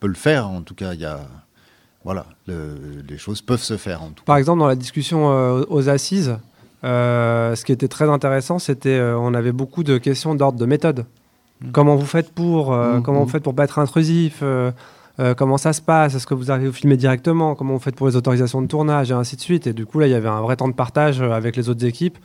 peut 0.00 0.06
le 0.06 0.14
faire. 0.14 0.48
En 0.48 0.60
tout 0.60 0.74
cas, 0.74 0.92
il 0.92 1.00
y 1.00 1.06
a 1.06 1.20
voilà, 2.04 2.26
les 2.46 3.16
choses 3.16 3.40
peuvent 3.40 3.62
se 3.62 3.78
faire 3.78 4.02
en 4.02 4.10
tout 4.10 4.24
Par 4.24 4.36
exemple, 4.36 4.58
dans 4.58 4.68
la 4.68 4.76
discussion 4.76 5.32
euh, 5.32 5.64
aux 5.68 5.88
assises, 5.88 6.36
euh, 6.84 7.56
ce 7.56 7.64
qui 7.64 7.72
était 7.72 7.88
très 7.88 8.10
intéressant, 8.10 8.58
c'était 8.58 8.90
euh, 8.90 9.18
on 9.18 9.32
avait 9.32 9.52
beaucoup 9.52 9.82
de 9.82 9.96
questions 9.96 10.34
d'ordre 10.34 10.58
de 10.58 10.66
méthode. 10.66 11.06
Mm. 11.62 11.70
Comment 11.72 11.96
vous 11.96 12.04
faites 12.04 12.30
pour 12.30 12.72
mm, 12.72 13.02
Comment 13.02 13.20
vous 13.20 13.26
mm. 13.26 13.30
faites 13.30 13.42
pour 13.42 13.54
pas 13.54 13.64
être 13.64 13.78
intrusif 13.78 14.42
Comment 15.36 15.58
ça 15.58 15.72
se 15.72 15.80
passe 15.80 16.16
Est-ce 16.16 16.26
que 16.26 16.34
vous 16.34 16.50
arrivez 16.50 16.68
à 16.68 16.72
filmer 16.72 16.96
directement 16.96 17.54
Comment 17.54 17.74
vous 17.74 17.80
faites 17.80 17.94
pour 17.94 18.08
les 18.08 18.16
autorisations 18.16 18.60
de 18.60 18.66
tournage 18.66 19.12
et 19.12 19.14
ainsi 19.14 19.36
de 19.36 19.40
suite 19.40 19.68
Et 19.68 19.72
du 19.72 19.86
coup, 19.86 20.00
là, 20.00 20.08
il 20.08 20.10
y 20.10 20.14
avait 20.14 20.28
un 20.28 20.40
vrai 20.40 20.56
temps 20.56 20.66
de 20.66 20.74
partage 20.74 21.22
avec 21.22 21.56
les 21.56 21.68
autres 21.68 21.86
équipes. 21.86 22.18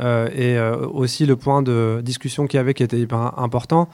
et 0.00 0.58
aussi 0.94 1.26
le 1.26 1.36
point 1.36 1.60
de 1.62 2.00
discussion 2.02 2.46
qu'il 2.46 2.56
y 2.56 2.60
avait 2.60 2.72
qui 2.72 2.82
était 2.82 2.98
hyper 2.98 3.38
important, 3.38 3.88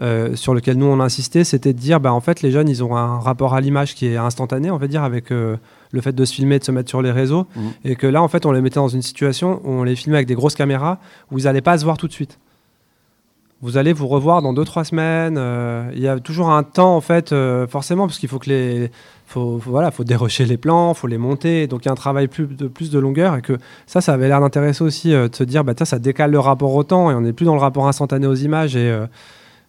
euh, 0.00 0.34
sur 0.36 0.54
lequel 0.54 0.78
nous 0.78 0.86
on 0.86 1.00
insistait, 1.00 1.44
c'était 1.44 1.74
de 1.74 1.78
dire 1.78 2.00
bah, 2.00 2.14
en 2.14 2.20
fait 2.20 2.40
les 2.40 2.50
jeunes 2.50 2.68
ils 2.68 2.82
ont 2.82 2.96
un 2.96 3.20
rapport 3.20 3.54
à 3.54 3.60
l'image 3.60 3.94
qui 3.94 4.06
est 4.06 4.16
instantané, 4.16 4.70
on 4.70 4.78
va 4.78 4.88
dire, 4.88 5.02
avec 5.02 5.30
euh, 5.30 5.58
le 5.90 6.00
fait 6.00 6.12
de 6.12 6.24
se 6.24 6.32
filmer, 6.32 6.58
de 6.58 6.64
se 6.64 6.72
mettre 6.72 6.88
sur 6.88 7.02
les 7.02 7.10
réseaux, 7.10 7.46
mmh. 7.54 7.60
et 7.84 7.96
que 7.96 8.06
là 8.06 8.22
en 8.22 8.28
fait 8.28 8.46
on 8.46 8.52
les 8.52 8.62
mettait 8.62 8.76
dans 8.76 8.88
une 8.88 9.02
situation 9.02 9.60
où 9.64 9.70
on 9.70 9.82
les 9.84 9.94
filmait 9.94 10.16
avec 10.16 10.26
des 10.26 10.34
grosses 10.34 10.54
caméras 10.54 10.98
où 11.30 11.38
ils 11.38 11.44
n'allaient 11.44 11.60
pas 11.60 11.76
se 11.76 11.84
voir 11.84 11.98
tout 11.98 12.08
de 12.08 12.12
suite. 12.12 12.38
Vous 13.60 13.76
allez 13.76 13.92
vous 13.92 14.08
revoir 14.08 14.42
dans 14.42 14.52
2-3 14.54 14.84
semaines. 14.84 15.36
Euh, 15.38 15.88
il 15.94 16.00
y 16.00 16.08
a 16.08 16.18
toujours 16.18 16.50
un 16.50 16.64
temps 16.64 16.96
en 16.96 17.00
fait, 17.00 17.32
forcément, 17.68 18.06
parce 18.06 18.18
qu'il 18.18 18.28
faut 18.28 18.40
que 18.40 18.48
les, 18.48 18.90
faut, 19.26 19.60
voilà, 19.64 19.92
faut 19.92 20.02
dérocher 20.02 20.46
les 20.46 20.56
plans, 20.56 20.94
faut 20.94 21.06
les 21.06 21.18
monter. 21.18 21.66
Donc 21.68 21.84
il 21.84 21.86
y 21.86 21.88
a 21.90 21.92
un 21.92 21.94
travail 21.96 22.26
plus 22.28 22.46
de, 22.46 22.66
plus 22.66 22.90
de 22.90 22.98
longueur 22.98 23.36
et 23.36 23.42
que 23.42 23.58
ça, 23.86 24.00
ça 24.00 24.14
avait 24.14 24.26
l'air 24.26 24.40
d'intéresser 24.40 24.82
aussi 24.82 25.10
de 25.10 25.30
se 25.32 25.44
dire 25.44 25.62
bah 25.62 25.74
ça 25.84 25.98
décale 25.98 26.32
le 26.32 26.40
rapport 26.40 26.74
au 26.74 26.82
temps 26.82 27.10
et 27.10 27.14
on 27.14 27.20
n'est 27.20 27.34
plus 27.34 27.44
dans 27.44 27.54
le 27.54 27.60
rapport 27.60 27.86
instantané 27.86 28.26
aux 28.26 28.34
images 28.34 28.74
et 28.74 28.92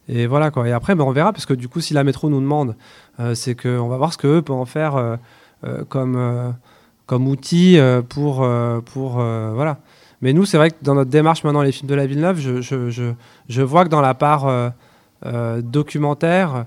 et 0.07 0.27
voilà 0.27 0.51
quoi. 0.51 0.67
Et 0.67 0.71
après, 0.71 0.95
ben, 0.95 1.03
on 1.03 1.11
verra, 1.11 1.31
parce 1.31 1.45
que 1.45 1.53
du 1.53 1.67
coup, 1.67 1.79
si 1.79 1.93
la 1.93 2.03
métro 2.03 2.29
nous 2.29 2.41
demande, 2.41 2.75
euh, 3.19 3.35
c'est 3.35 3.55
qu'on 3.55 3.87
va 3.87 3.97
voir 3.97 4.13
ce 4.13 4.17
qu'eux 4.17 4.41
peuvent 4.41 4.55
en 4.55 4.65
faire 4.65 4.95
euh, 4.95 5.15
euh, 5.65 5.83
comme, 5.85 6.53
comme 7.05 7.27
outil 7.27 7.77
pour. 8.09 8.47
pour 8.85 9.11
voilà. 9.13 9.79
Mais 10.21 10.31
nous, 10.31 10.45
c'est 10.45 10.57
vrai 10.57 10.71
que 10.71 10.77
dans 10.81 10.95
notre 10.95 11.11
démarche 11.11 11.43
maintenant, 11.43 11.61
les 11.61 11.73
films 11.73 11.89
de 11.89 11.95
la 11.95 12.05
Villeneuve, 12.05 12.39
je, 12.39 12.61
je, 12.61 12.89
je, 12.89 13.11
je 13.49 13.61
vois 13.61 13.83
que 13.83 13.89
dans 13.89 14.01
la 14.01 14.13
part 14.13 14.73
documentaire, 15.61 16.65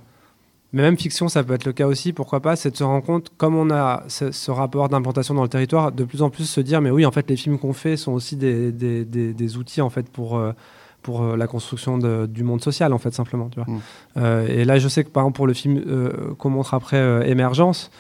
mais 0.73 0.83
même 0.83 0.99
fiction, 0.99 1.29
ça 1.29 1.43
peut 1.43 1.55
être 1.55 1.65
le 1.65 1.73
cas 1.73 1.87
aussi, 1.87 2.13
pourquoi 2.13 2.41
pas, 2.41 2.55
c'est 2.55 2.71
de 2.71 2.77
se 2.77 2.85
rendre 2.85 3.05
compte, 3.05 3.33
comme 3.39 3.57
on 3.57 3.71
a 3.71 4.03
ce, 4.09 4.51
rapport 4.51 4.91
d'implantation 4.91 5.33
dans 5.33 5.43
le 5.43 5.49
territoire, 5.49 5.91
de 5.91 6.05
plus 6.05 6.21
en 6.21 6.29
plus 6.29 6.45
se 6.45 6.61
dire, 6.61 6.83
mais 6.83 6.91
oui, 6.91 7.07
en 7.07 7.13
fait, 7.13 7.31
les 7.31 7.37
films 7.37 7.59
qu'on 7.59 7.73
fait 7.73 7.97
sont 7.97 8.13
aussi 8.13 8.37
des, 8.37 8.73
des, 8.73 9.07
des, 9.07 9.33
des 9.33 9.57
outils 9.57 9.81
en 9.81 9.89
fait 9.89 10.11
pour 10.11 10.39
pour 11.07 11.23
euh, 11.23 11.37
la 11.37 11.47
construction 11.47 11.99
du 11.99 12.43
monde 12.43 12.61
social, 12.61 12.93
en 12.93 12.99
fait, 12.99 13.15
simplement. 13.15 13.49
Tu 13.49 13.61
vois. 13.61 13.73
Mm. 13.73 13.81
Euh, 14.17 14.49
et 14.49 14.65
là, 14.65 14.81
je 14.81 14.89
sais 14.89 15.05
que, 15.05 15.09
par 15.09 15.23
exemple, 15.23 15.37
pour 15.37 15.47
le 15.47 15.55
film 15.55 15.81
euh, 15.87 16.35
qu'on 16.37 16.51
montre 16.51 16.75
après 16.75 17.31
Émergence, 17.31 17.91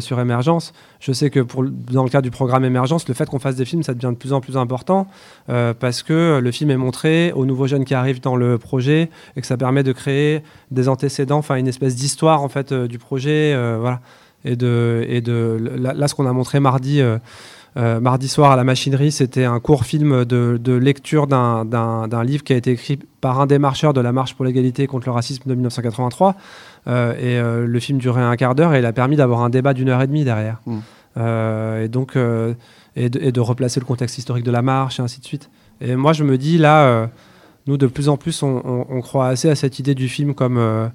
sur 0.00 0.18
Émergence. 0.18 0.74
Je 0.98 1.12
sais 1.12 1.30
que 1.30 1.38
pour, 1.38 1.62
dans 1.64 2.02
le 2.02 2.10
cadre 2.10 2.24
du 2.24 2.32
programme 2.32 2.64
Émergence, 2.64 3.06
le 3.06 3.14
fait 3.14 3.26
qu'on 3.26 3.38
fasse 3.38 3.54
des 3.54 3.64
films, 3.64 3.84
ça 3.84 3.94
devient 3.94 4.12
de 4.12 4.18
plus 4.18 4.32
en 4.32 4.40
plus 4.40 4.56
important 4.56 5.06
parce 5.46 6.02
que 6.02 6.40
le 6.42 6.50
film 6.50 6.70
est 6.72 6.76
montré 6.76 7.32
aux 7.32 7.46
nouveaux 7.46 7.68
jeunes 7.68 7.84
qui 7.84 7.94
arrivent 7.94 8.20
dans 8.20 8.34
le 8.34 8.58
projet 8.58 9.08
et 9.36 9.40
que 9.40 9.46
ça 9.46 9.56
permet 9.56 9.84
de 9.84 9.92
créer 9.92 10.42
des 10.72 10.88
antécédents, 10.88 11.38
enfin 11.38 11.54
une 11.54 11.68
espèce 11.68 11.94
d'histoire 11.94 12.42
en 12.42 12.48
fait 12.48 12.74
du 12.74 12.98
projet, 12.98 13.54
voilà. 13.78 14.00
Et 14.44 14.56
de, 14.56 15.06
et 15.08 15.20
de 15.20 15.56
là, 15.78 16.08
ce 16.08 16.14
qu'on 16.14 16.26
a 16.26 16.32
montré 16.32 16.58
mardi 16.58 17.00
euh, 17.78 18.00
mardi 18.00 18.26
soir 18.26 18.50
à 18.50 18.56
la 18.56 18.64
machinerie, 18.64 19.12
c'était 19.12 19.44
un 19.44 19.60
court 19.60 19.84
film 19.84 20.24
de, 20.24 20.72
lecture 20.72 21.28
d'un 21.28 22.24
livre 22.24 22.42
qui 22.42 22.52
a 22.52 22.56
été 22.56 22.72
écrit 22.72 22.98
par 23.20 23.40
un 23.40 23.46
des 23.46 23.58
marcheurs 23.60 23.92
de 23.92 24.00
la 24.00 24.10
marche 24.10 24.34
pour 24.34 24.44
l'égalité 24.44 24.88
contre 24.88 25.06
le 25.06 25.12
racisme 25.12 25.48
de 25.48 25.54
1983. 25.54 26.34
Euh, 26.88 27.12
et 27.14 27.38
euh, 27.38 27.66
le 27.66 27.80
film 27.80 27.98
durait 27.98 28.22
un 28.22 28.34
quart 28.36 28.56
d'heure 28.56 28.74
et 28.74 28.80
il 28.80 28.86
a 28.86 28.92
permis 28.92 29.14
d'avoir 29.16 29.42
un 29.42 29.50
débat 29.50 29.74
d'une 29.74 29.90
heure 29.90 30.02
et 30.02 30.06
demie 30.08 30.24
derrière. 30.24 30.60
Mmh. 30.66 30.78
et 31.82 31.88
donc, 31.88 32.16
et 32.96 33.10
de, 33.10 33.40
replacer 33.40 33.78
le 33.78 33.86
contexte 33.86 34.18
historique 34.18 34.44
de 34.44 34.50
la 34.50 34.62
marche 34.62 34.98
et 34.98 35.02
ainsi 35.02 35.20
de 35.20 35.24
suite. 35.24 35.48
Et 35.80 35.94
moi, 35.94 36.12
je 36.12 36.24
me 36.24 36.36
dis 36.36 36.58
là, 36.58 37.08
nous, 37.68 37.76
de 37.76 37.86
plus 37.86 38.08
en 38.08 38.16
plus, 38.16 38.42
on, 38.42 39.00
croit 39.02 39.28
assez 39.28 39.48
à 39.48 39.54
cette 39.54 39.78
idée 39.78 39.94
du 39.94 40.08
film 40.08 40.34
comme 40.34 40.90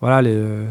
voilà, 0.00 0.22
les 0.22 0.66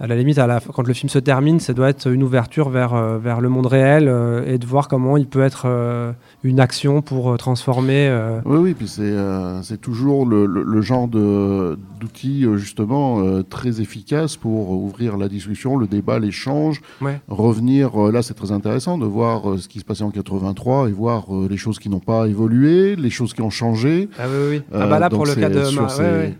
à 0.00 0.06
la 0.06 0.16
limite, 0.16 0.38
à 0.38 0.46
la, 0.46 0.60
quand 0.60 0.86
le 0.86 0.94
film 0.94 1.10
se 1.10 1.18
termine, 1.18 1.60
ça 1.60 1.74
doit 1.74 1.90
être 1.90 2.10
une 2.10 2.22
ouverture 2.22 2.70
vers, 2.70 2.94
euh, 2.94 3.18
vers 3.18 3.42
le 3.42 3.50
monde 3.50 3.66
réel 3.66 4.08
euh, 4.08 4.42
et 4.46 4.56
de 4.56 4.64
voir 4.64 4.88
comment 4.88 5.18
il 5.18 5.26
peut 5.26 5.42
être 5.42 5.64
euh, 5.66 6.12
une 6.42 6.58
action 6.58 7.02
pour 7.02 7.36
transformer. 7.36 8.10
Oui, 8.46 8.56
oui, 8.56 8.74
puis 8.74 8.88
c'est 8.88 9.80
toujours 9.80 10.24
le, 10.24 10.46
le, 10.46 10.80
genre 10.80 11.06
d'outil 11.06 12.46
justement 12.56 13.42
très 13.42 13.82
efficace 13.82 14.36
pour 14.36 14.70
ouvrir 14.70 15.18
la 15.18 15.28
discussion, 15.28 15.76
le 15.76 15.86
débat, 15.86 16.18
l'échange, 16.18 16.80
revenir. 17.28 18.10
là, 18.10 18.22
c'est 18.22 18.34
très 18.34 18.52
intéressant 18.52 18.96
de 18.96 19.04
voir 19.04 19.58
ce 19.58 19.68
qui 19.68 19.80
se 19.80 19.84
passait 19.84 20.04
en 20.04 20.10
83 20.10 20.88
et 20.88 20.92
voir 20.92 21.26
les 21.48 21.58
choses 21.58 21.78
qui 21.78 21.90
n'ont 21.90 22.00
pas 22.00 22.26
évolué, 22.26 22.96
les 22.96 23.10
choses 23.10 23.34
qui 23.34 23.42
ont 23.42 23.50
changé. 23.50 24.08
Ah 24.18 24.24
oui, 24.28 24.48
oui. 24.50 24.62
ah 24.72 24.86
bah 24.86 24.98
là, 24.98 25.10
pour 25.10 25.26
le, 25.26 25.34
cas 25.34 25.50
de 25.50 25.60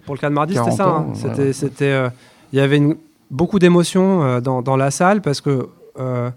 pour 0.07 0.15
le 0.15 0.21
cas 0.21 0.31
de 0.31 0.35
mardi, 0.35 0.55
c'était 0.55 0.71
ça. 0.71 0.89
Hein. 0.89 1.53
C'était, 1.53 2.09
il 2.53 2.59
y 2.59 2.63
avait 2.63 2.79
une 2.79 2.97
beaucoup 3.31 3.59
d'émotions 3.59 4.23
euh, 4.23 4.41
dans, 4.41 4.63
dans, 4.63 4.77
la 4.77 4.91
salle 4.91 5.23
parce 5.23 5.41
que 5.41 5.69
euh, 5.99 6.31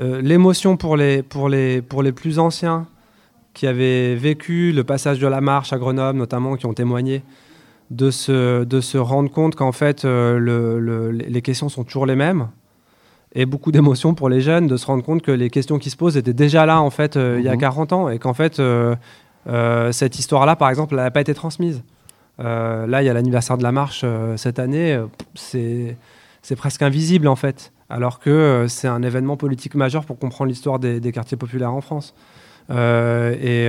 euh, 0.00 0.20
l'émotion 0.20 0.76
pour 0.76 0.96
les, 0.96 1.22
pour, 1.22 1.48
les, 1.48 1.82
pour 1.82 2.02
les 2.02 2.12
plus 2.12 2.38
anciens 2.38 2.86
qui 3.54 3.66
avaient 3.66 4.14
vécu 4.14 4.72
le 4.72 4.84
passage 4.84 5.18
de 5.18 5.26
la 5.26 5.40
marche 5.40 5.72
à 5.72 5.78
Grenoble 5.78 6.18
notamment, 6.18 6.56
qui 6.56 6.66
ont 6.66 6.74
témoigné, 6.74 7.22
de 7.90 8.10
se, 8.10 8.64
de 8.64 8.80
se 8.80 8.98
rendre 8.98 9.30
compte 9.30 9.54
qu'en 9.54 9.72
fait 9.72 10.04
le, 10.04 11.10
les 11.10 11.42
questions 11.42 11.68
sont 11.70 11.84
toujours 11.84 12.04
les 12.04 12.16
mêmes. 12.16 12.48
Et 13.34 13.46
beaucoup 13.46 13.72
d'émotions 13.72 14.14
pour 14.14 14.28
les 14.28 14.40
jeunes 14.40 14.66
de 14.66 14.76
se 14.76 14.86
rendre 14.86 15.02
compte 15.02 15.22
que 15.22 15.30
les 15.30 15.48
questions 15.48 15.78
qui 15.78 15.88
se 15.88 15.96
posent 15.96 16.16
étaient 16.16 16.34
déjà 16.34 16.66
là 16.66 16.82
en 16.82 16.90
fait 16.90 17.16
il 17.16 17.42
y 17.42 17.48
a 17.48 17.56
40 17.56 17.92
mhm. 17.92 17.98
ans 17.98 18.08
et 18.10 18.18
qu'en 18.18 18.34
fait 18.34 18.60
cette 19.92 20.18
histoire-là 20.18 20.56
par 20.56 20.68
exemple 20.68 20.94
n'a 20.94 21.10
pas 21.10 21.22
été 21.22 21.32
transmise. 21.32 21.82
Euh, 22.40 22.86
là, 22.86 23.02
il 23.02 23.06
y 23.06 23.08
a 23.08 23.14
l'anniversaire 23.14 23.56
de 23.56 23.62
la 23.62 23.72
marche 23.72 24.02
euh, 24.04 24.36
cette 24.36 24.58
année. 24.58 24.92
Euh, 24.94 25.06
c'est 26.42 26.56
presque 26.56 26.82
invisible 26.82 27.26
en 27.28 27.36
fait, 27.36 27.72
alors 27.90 28.20
que 28.20 28.66
c'est 28.68 28.88
un 28.88 29.02
événement 29.02 29.36
politique 29.36 29.74
majeur 29.74 30.04
pour 30.04 30.18
comprendre 30.18 30.48
l'histoire 30.48 30.78
des, 30.78 31.12
quartiers 31.12 31.36
populaires 31.36 31.72
en 31.72 31.80
France. 31.80 32.14
Et, 32.70 33.68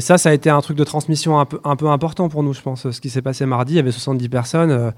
ça, 0.00 0.18
ça 0.18 0.30
a 0.30 0.32
été 0.32 0.50
un 0.50 0.60
truc 0.60 0.76
de 0.76 0.84
transmission 0.84 1.38
un 1.38 1.44
peu, 1.76 1.88
important 1.88 2.28
pour 2.28 2.42
nous, 2.42 2.52
je 2.52 2.60
pense. 2.60 2.90
Ce 2.90 3.00
qui 3.00 3.10
s'est 3.10 3.22
passé 3.22 3.44
mardi, 3.46 3.74
il 3.74 3.76
y 3.76 3.80
avait 3.80 3.92
70 3.92 4.28
personnes. 4.28 4.92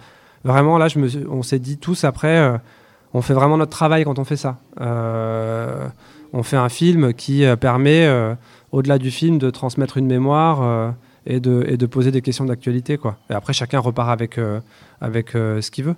vraiment, 0.44 0.76
là, 0.76 0.88
on 1.30 1.42
s'est 1.42 1.58
dit 1.58 1.78
tous 1.78 2.04
après, 2.04 2.60
on 3.14 3.22
fait 3.22 3.34
vraiment 3.34 3.56
notre 3.56 3.72
travail 3.72 4.04
quand 4.04 4.18
on 4.18 4.24
fait 4.24 4.36
ça. 4.36 4.58
on 4.78 6.42
fait 6.42 6.56
un 6.58 6.68
film 6.68 7.14
qui 7.14 7.42
permet, 7.58 8.06
au-delà 8.70 8.98
du 8.98 9.10
film, 9.10 9.38
de 9.38 9.48
transmettre 9.48 9.96
une 9.96 10.06
mémoire 10.06 10.94
et 11.26 11.40
de, 11.40 11.64
et 11.68 11.76
de 11.76 11.86
poser 11.86 12.10
des 12.10 12.22
questions 12.22 12.44
d'actualité. 12.44 12.96
Quoi. 12.96 13.16
Et 13.30 13.34
après, 13.34 13.52
chacun 13.52 13.80
repart 13.80 14.08
avec, 14.10 14.38
euh, 14.38 14.60
avec 15.00 15.34
euh, 15.34 15.60
ce 15.60 15.70
qu'il 15.70 15.84
veut. 15.84 15.96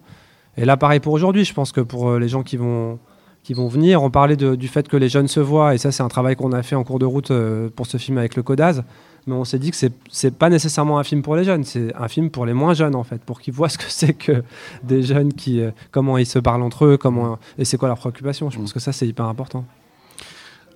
Et 0.57 0.65
là, 0.65 0.77
pareil 0.77 1.01
pour 1.01 1.13
aujourd'hui, 1.13 1.45
je 1.45 1.55
pense 1.55 1.71
que 1.71 1.81
pour 1.81 2.11
euh, 2.11 2.19
les 2.19 2.29
gens 2.29 2.43
qui 2.43 2.57
vont, 2.57 2.99
qui 3.45 3.55
vont 3.55 3.69
venir, 3.69 4.03
on 4.03 4.11
parlait 4.11 4.37
du 4.37 4.69
fait 4.69 4.89
que 4.89 4.97
les 4.97 5.09
jeunes 5.09 5.29
se 5.29 5.41
voient, 5.41 5.75
et 5.75 5.79
ça, 5.79 5.93
c'est 5.93 6.03
un 6.03 6.09
travail 6.09 6.37
qu'on 6.37 6.53
a 6.53 6.63
fait 6.63 6.75
en 6.75 6.85
cours 6.85 6.99
de 6.99 7.07
route 7.07 7.33
pour 7.77 7.87
ce 7.87 7.97
film 7.97 8.19
avec 8.19 8.37
le 8.37 8.43
Codaz. 8.43 8.83
Mais 9.27 9.35
on 9.35 9.45
s'est 9.45 9.59
dit 9.59 9.71
que 9.71 9.77
c'est 9.77 9.93
n'est 10.25 10.31
pas 10.31 10.49
nécessairement 10.49 10.99
un 10.99 11.05
film 11.05 11.23
pour 11.23 11.37
les 11.37 11.45
jeunes, 11.45 11.65
c'est 11.65 11.95
un 11.95 12.09
film 12.09 12.31
pour 12.31 12.47
les 12.47 12.55
moins 12.55 12.75
jeunes 12.75 12.95
en 12.95 13.05
fait, 13.05 13.21
pour 13.23 13.41
qu'ils 13.41 13.55
voient 13.55 13.69
ce 13.71 13.79
que 13.79 13.85
c'est 13.89 14.15
que 14.15 14.43
des 14.83 15.03
jeunes 15.03 15.33
qui, 15.33 15.63
comment 15.91 16.19
ils 16.19 16.27
se 16.27 16.39
parlent 16.39 16.63
entre 16.63 16.87
eux, 16.87 16.97
comment 16.97 17.39
et 17.59 17.65
c'est 17.65 17.77
quoi 17.77 17.89
leurs 17.89 17.99
préoccupations. 17.99 18.51
Je 18.51 18.59
pense 18.59 18.73
que 18.73 18.81
ça 18.81 18.93
c'est 18.93 19.07
hyper 19.07 19.27
important. 19.27 19.65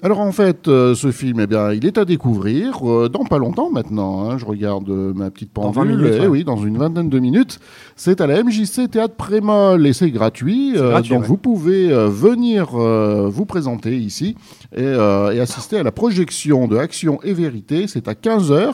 Alors 0.05 0.19
en 0.19 0.33
fait, 0.33 0.67
euh, 0.67 0.97
ce 0.97 1.13
film, 1.13 1.39
eh 1.39 1.47
bien, 1.47 1.73
il 1.73 1.87
est 1.87 1.97
à 1.97 2.05
découvrir 2.05 2.81
euh, 2.83 3.09
dans 3.09 3.25
pas 3.25 3.39
longtemps 3.39 3.71
maintenant. 3.71 4.29
Hein. 4.29 4.37
je 4.37 4.45
regarde 4.45 4.91
euh, 4.91 5.13
ma 5.15 5.31
petite 5.31 5.53
pendule. 5.53 5.97
Minutes, 5.97 6.19
eh 6.21 6.27
oui, 6.27 6.43
dans 6.43 6.57
une 6.57 6.77
vingtaine 6.77 7.09
de 7.09 7.21
minutes. 7.21 7.61
C'est 7.95 8.21
à 8.21 8.27
la 8.27 8.43
MJC 8.43 8.91
Théâtre 8.91 9.15
Prémol 9.15 9.87
et 9.87 9.93
c'est 9.93 10.11
gratuit. 10.11 10.75
donc 11.09 11.23
vous 11.23 11.37
pouvez 11.37 11.89
venir 12.09 12.71
vous 12.73 13.45
présenter 13.45 13.97
ici 13.97 14.35
et, 14.75 14.83
et, 14.83 15.41
assister 15.41 15.79
à 15.79 15.83
la 15.85 15.93
projection 15.93 16.67
de 16.67 16.79
Action 16.79 17.21
et 17.23 17.33
Vérité. 17.33 17.87
C'est 17.87 18.09
à 18.09 18.15
15h. 18.15 18.73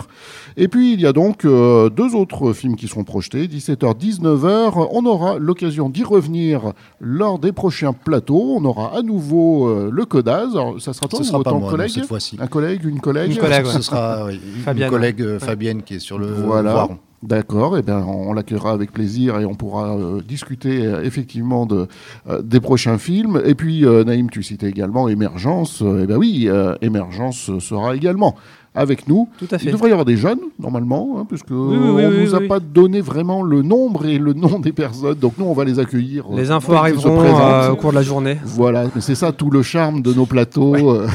Et 0.57 0.69
puis 0.69 0.95
il 0.95 1.01
y 1.01 1.07
a 1.07 1.13
donc 1.13 1.43
deux 1.45 2.15
autres 2.15 2.55
films 2.55 2.77
qui 2.77 2.89
seront 2.89 3.05
projetés, 3.05 3.49
17h, 3.49 3.99
19h. 3.99 4.89
On 4.93 5.05
aura 5.05 5.39
l'occasion 5.39 5.91
d'y 5.91 6.05
revenir 6.05 6.73
lors 7.01 7.39
des 7.39 7.53
prochains 7.53 7.93
plateaux. 7.93 8.55
On 8.57 8.65
aura 8.65 8.97
à 8.97 9.03
nouveau 9.03 9.91
le 9.91 10.05
Codaz. 10.07 10.53
ça 10.79 10.95
sera 10.95 11.09
ce 11.19 11.25
sera 11.25 11.43
pas 11.43 11.53
moi, 11.53 11.71
collègue 11.71 11.91
cette 11.91 12.07
fois-ci. 12.07 12.37
Un 12.41 12.47
collègue, 12.47 12.85
une 12.85 13.01
collègue 13.01 13.33
Une 13.33 13.39
collègue, 13.39 13.67
ce 13.67 13.83
sera 13.83 14.29
une 14.31 14.87
collègue 14.89 15.23
euh, 15.23 15.39
Fabienne 15.39 15.83
qui 15.83 15.95
est 15.95 15.99
sur 15.99 16.19
le 16.19 16.27
voilà. 16.27 16.89
D'accord, 17.21 17.77
et 17.77 17.81
eh 17.81 17.83
bien 17.83 17.99
on 17.99 18.33
l'accueillera 18.33 18.71
avec 18.71 18.93
plaisir 18.93 19.41
et 19.41 19.45
on 19.45 19.57
pourra 19.57 19.97
euh, 19.97 20.21
discuter 20.23 20.87
euh, 20.87 21.03
effectivement 21.03 21.67
de, 21.67 21.89
des 22.43 22.61
prochains 22.61 22.97
films. 22.97 23.43
Et 23.45 23.57
puis 23.57 23.85
Naïm, 23.85 24.31
tu 24.31 24.45
citais 24.45 24.69
également 24.69 25.09
Émergence. 25.09 25.81
et 25.81 26.03
eh 26.03 26.07
bien 26.07 26.17
oui, 26.17 26.49
Émergence 26.81 27.59
sera 27.59 27.97
également 27.97 28.37
avec 28.79 29.09
nous. 29.09 29.29
Tout 29.39 29.49
à 29.51 29.59
fait. 29.59 29.67
Il 29.67 29.73
devrait 29.73 29.89
y 29.89 29.93
avoir 29.93 30.05
des 30.05 30.17
jeunes, 30.17 30.39
normalement, 30.59 31.17
hein, 31.19 31.27
puisque 31.29 31.51
on 31.51 31.71
ne 31.71 32.25
nous 32.25 32.35
a 32.35 32.41
pas 32.41 32.61
donné 32.61 33.01
vraiment 33.01 33.43
le 33.43 33.63
nombre 33.63 34.07
et 34.07 34.19
le 34.19 34.33
nom 34.33 34.59
des 34.61 34.73
personnes. 34.73 35.15
Donc 35.15 35.35
nous, 35.37 35.47
on 35.47 35.53
va 35.53 35.65
les 35.65 35.79
accueillir. 35.79 36.27
Les 36.33 36.51
infos 36.51 36.75
arriveront 36.75 37.21
euh, 37.23 37.71
au 37.71 37.77
cours 37.77 37.91
de 37.91 37.97
la 37.97 38.03
journée. 38.03 38.39
Voilà, 38.45 38.85
mais 38.95 39.01
c'est 39.01 39.17
ça 39.17 39.33
tout 39.33 39.51
le 39.51 39.63
charme 39.63 40.01
de 40.01 40.15
nos 40.15 40.27
plateaux. 40.27 40.95
Euh. 40.95 41.09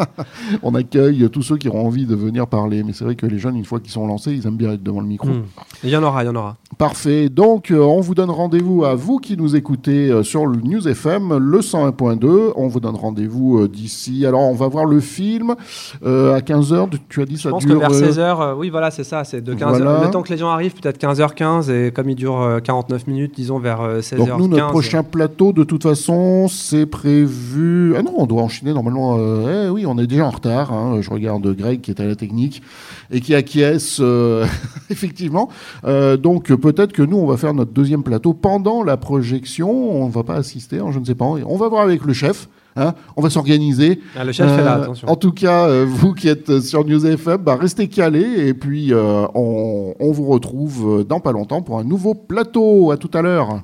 on 0.62 0.74
accueille 0.74 1.28
tous 1.30 1.42
ceux 1.42 1.58
qui 1.58 1.68
auront 1.68 1.86
envie 1.86 2.06
de 2.06 2.14
venir 2.14 2.46
parler. 2.46 2.82
Mais 2.82 2.94
c'est 2.94 3.04
vrai 3.04 3.14
que 3.14 3.26
les 3.26 3.38
jeunes, 3.38 3.56
une 3.56 3.64
fois 3.66 3.78
qu'ils 3.78 3.92
sont 3.92 4.06
lancés, 4.06 4.32
ils 4.32 4.46
aiment 4.46 4.56
bien 4.56 4.72
être 4.72 4.82
devant 4.82 5.00
le 5.00 5.06
micro. 5.06 5.28
Hmm. 5.28 5.44
Il 5.84 5.90
y 5.90 5.96
en 5.96 6.02
aura, 6.02 6.24
il 6.24 6.26
y 6.26 6.30
en 6.30 6.36
aura. 6.36 6.56
Parfait. 6.78 7.28
Donc, 7.28 7.70
euh, 7.70 7.78
on 7.78 8.00
vous 8.00 8.14
donne 8.14 8.30
rendez-vous 8.30 8.84
à 8.84 8.94
vous 8.94 9.18
qui 9.18 9.36
nous 9.36 9.54
écoutez 9.54 10.22
sur 10.22 10.46
le 10.46 10.58
News 10.62 10.88
FM, 10.88 11.36
le 11.36 11.60
101.2. 11.60 12.52
On 12.56 12.68
vous 12.68 12.80
donne 12.80 12.96
rendez-vous 12.96 13.68
d'ici. 13.68 14.24
Alors, 14.24 14.40
on 14.40 14.54
va 14.54 14.68
voir 14.68 14.86
le 14.86 15.00
film 15.00 15.54
à 16.02 16.38
15h 16.40 16.88
tu 17.08 17.22
as 17.22 17.26
dit 17.26 17.36
ça 17.36 17.48
Je 17.48 17.50
pense 17.50 17.64
que 17.64 17.72
vers 17.72 17.90
16h, 17.90 18.18
euh, 18.18 18.40
euh, 18.40 18.54
oui, 18.54 18.70
voilà, 18.70 18.90
c'est 18.90 19.04
ça, 19.04 19.24
c'est 19.24 19.40
de 19.40 19.54
15h. 19.54 20.04
Le 20.04 20.10
temps 20.10 20.22
que 20.22 20.32
les 20.32 20.38
gens 20.38 20.48
arrivent, 20.48 20.74
peut-être 20.74 21.00
15h15, 21.00 21.70
et 21.70 21.90
comme 21.92 22.08
il 22.08 22.14
dure 22.14 22.60
49 22.62 23.00
euh, 23.00 23.10
minutes, 23.10 23.34
disons 23.34 23.58
vers 23.58 23.80
16h15. 24.00 24.16
Donc 24.16 24.38
nous, 24.38 24.48
notre 24.48 24.68
prochain 24.68 25.02
plateau, 25.02 25.52
de 25.52 25.64
toute 25.64 25.82
façon, 25.82 26.48
c'est 26.48 26.86
prévu... 26.86 27.94
Ah 27.96 28.02
non, 28.02 28.14
on 28.16 28.26
doit 28.26 28.42
enchaîner 28.42 28.72
normalement. 28.72 29.18
Eh 29.18 29.68
oui, 29.68 29.84
on 29.86 29.98
est 29.98 30.06
déjà 30.06 30.26
en 30.26 30.30
retard. 30.30 30.72
Hein. 30.72 31.00
Je 31.00 31.10
regarde 31.10 31.46
Greg 31.54 31.80
qui 31.80 31.90
est 31.90 32.00
à 32.00 32.04
la 32.04 32.16
technique 32.16 32.62
et 33.10 33.20
qui 33.20 33.34
acquiesce, 33.34 34.00
effectivement. 34.90 35.48
donc 35.84 36.52
peut-être 36.54 36.92
que 36.92 37.02
nous, 37.02 37.18
on 37.18 37.26
va 37.26 37.36
faire 37.36 37.54
notre 37.54 37.72
deuxième 37.72 38.02
plateau 38.02 38.32
pendant 38.34 38.82
la 38.82 38.96
projection. 38.96 39.70
On 40.02 40.06
ne 40.06 40.12
va 40.12 40.22
pas 40.22 40.34
assister, 40.34 40.78
hein, 40.78 40.90
je 40.90 40.98
ne 40.98 41.04
sais 41.04 41.14
pas. 41.14 41.24
On 41.24 41.56
va 41.56 41.68
voir 41.68 41.82
avec 41.82 42.04
le 42.04 42.12
chef. 42.12 42.48
Hein, 42.74 42.94
on 43.16 43.22
va 43.22 43.28
s'organiser. 43.28 44.00
Ah, 44.16 44.24
le 44.24 44.32
chef 44.32 44.48
fait 44.48 44.64
là, 44.64 44.78
euh, 44.78 44.82
attention. 44.82 45.08
En 45.08 45.16
tout 45.16 45.32
cas, 45.32 45.68
euh, 45.68 45.84
vous 45.86 46.14
qui 46.14 46.28
êtes 46.28 46.60
sur 46.60 46.86
News 46.86 47.04
FM, 47.04 47.42
bah, 47.42 47.56
restez 47.60 47.88
calés 47.88 48.48
et 48.48 48.54
puis 48.54 48.94
euh, 48.94 49.26
on, 49.34 49.94
on, 50.00 50.12
vous 50.12 50.26
retrouve 50.26 51.04
dans 51.06 51.20
pas 51.20 51.32
longtemps 51.32 51.60
pour 51.60 51.78
un 51.78 51.84
nouveau 51.84 52.14
plateau. 52.14 52.90
À 52.90 52.96
tout 52.96 53.10
à 53.12 53.20
l'heure. 53.20 53.60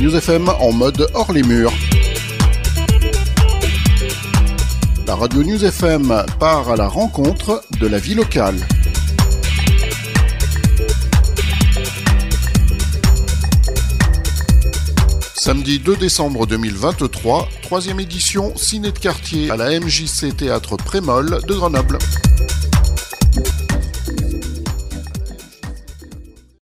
News 0.00 0.14
FM 0.14 0.48
en 0.60 0.72
mode 0.72 1.06
hors 1.14 1.32
les 1.32 1.42
murs. 1.42 1.72
La 5.06 5.14
radio 5.14 5.42
News 5.42 5.64
FM 5.64 6.22
part 6.38 6.68
à 6.68 6.76
la 6.76 6.86
rencontre 6.86 7.62
de 7.80 7.86
la 7.86 7.98
vie 7.98 8.14
locale. 8.14 8.56
Samedi 15.38 15.78
2 15.78 15.94
décembre 15.94 16.48
2023, 16.48 17.48
troisième 17.62 18.00
édition 18.00 18.56
Ciné 18.56 18.90
de 18.90 18.98
quartier 18.98 19.48
à 19.52 19.56
la 19.56 19.78
MJC 19.78 20.36
Théâtre 20.36 20.76
Prémol 20.76 21.38
de 21.46 21.54
Grenoble. 21.54 21.98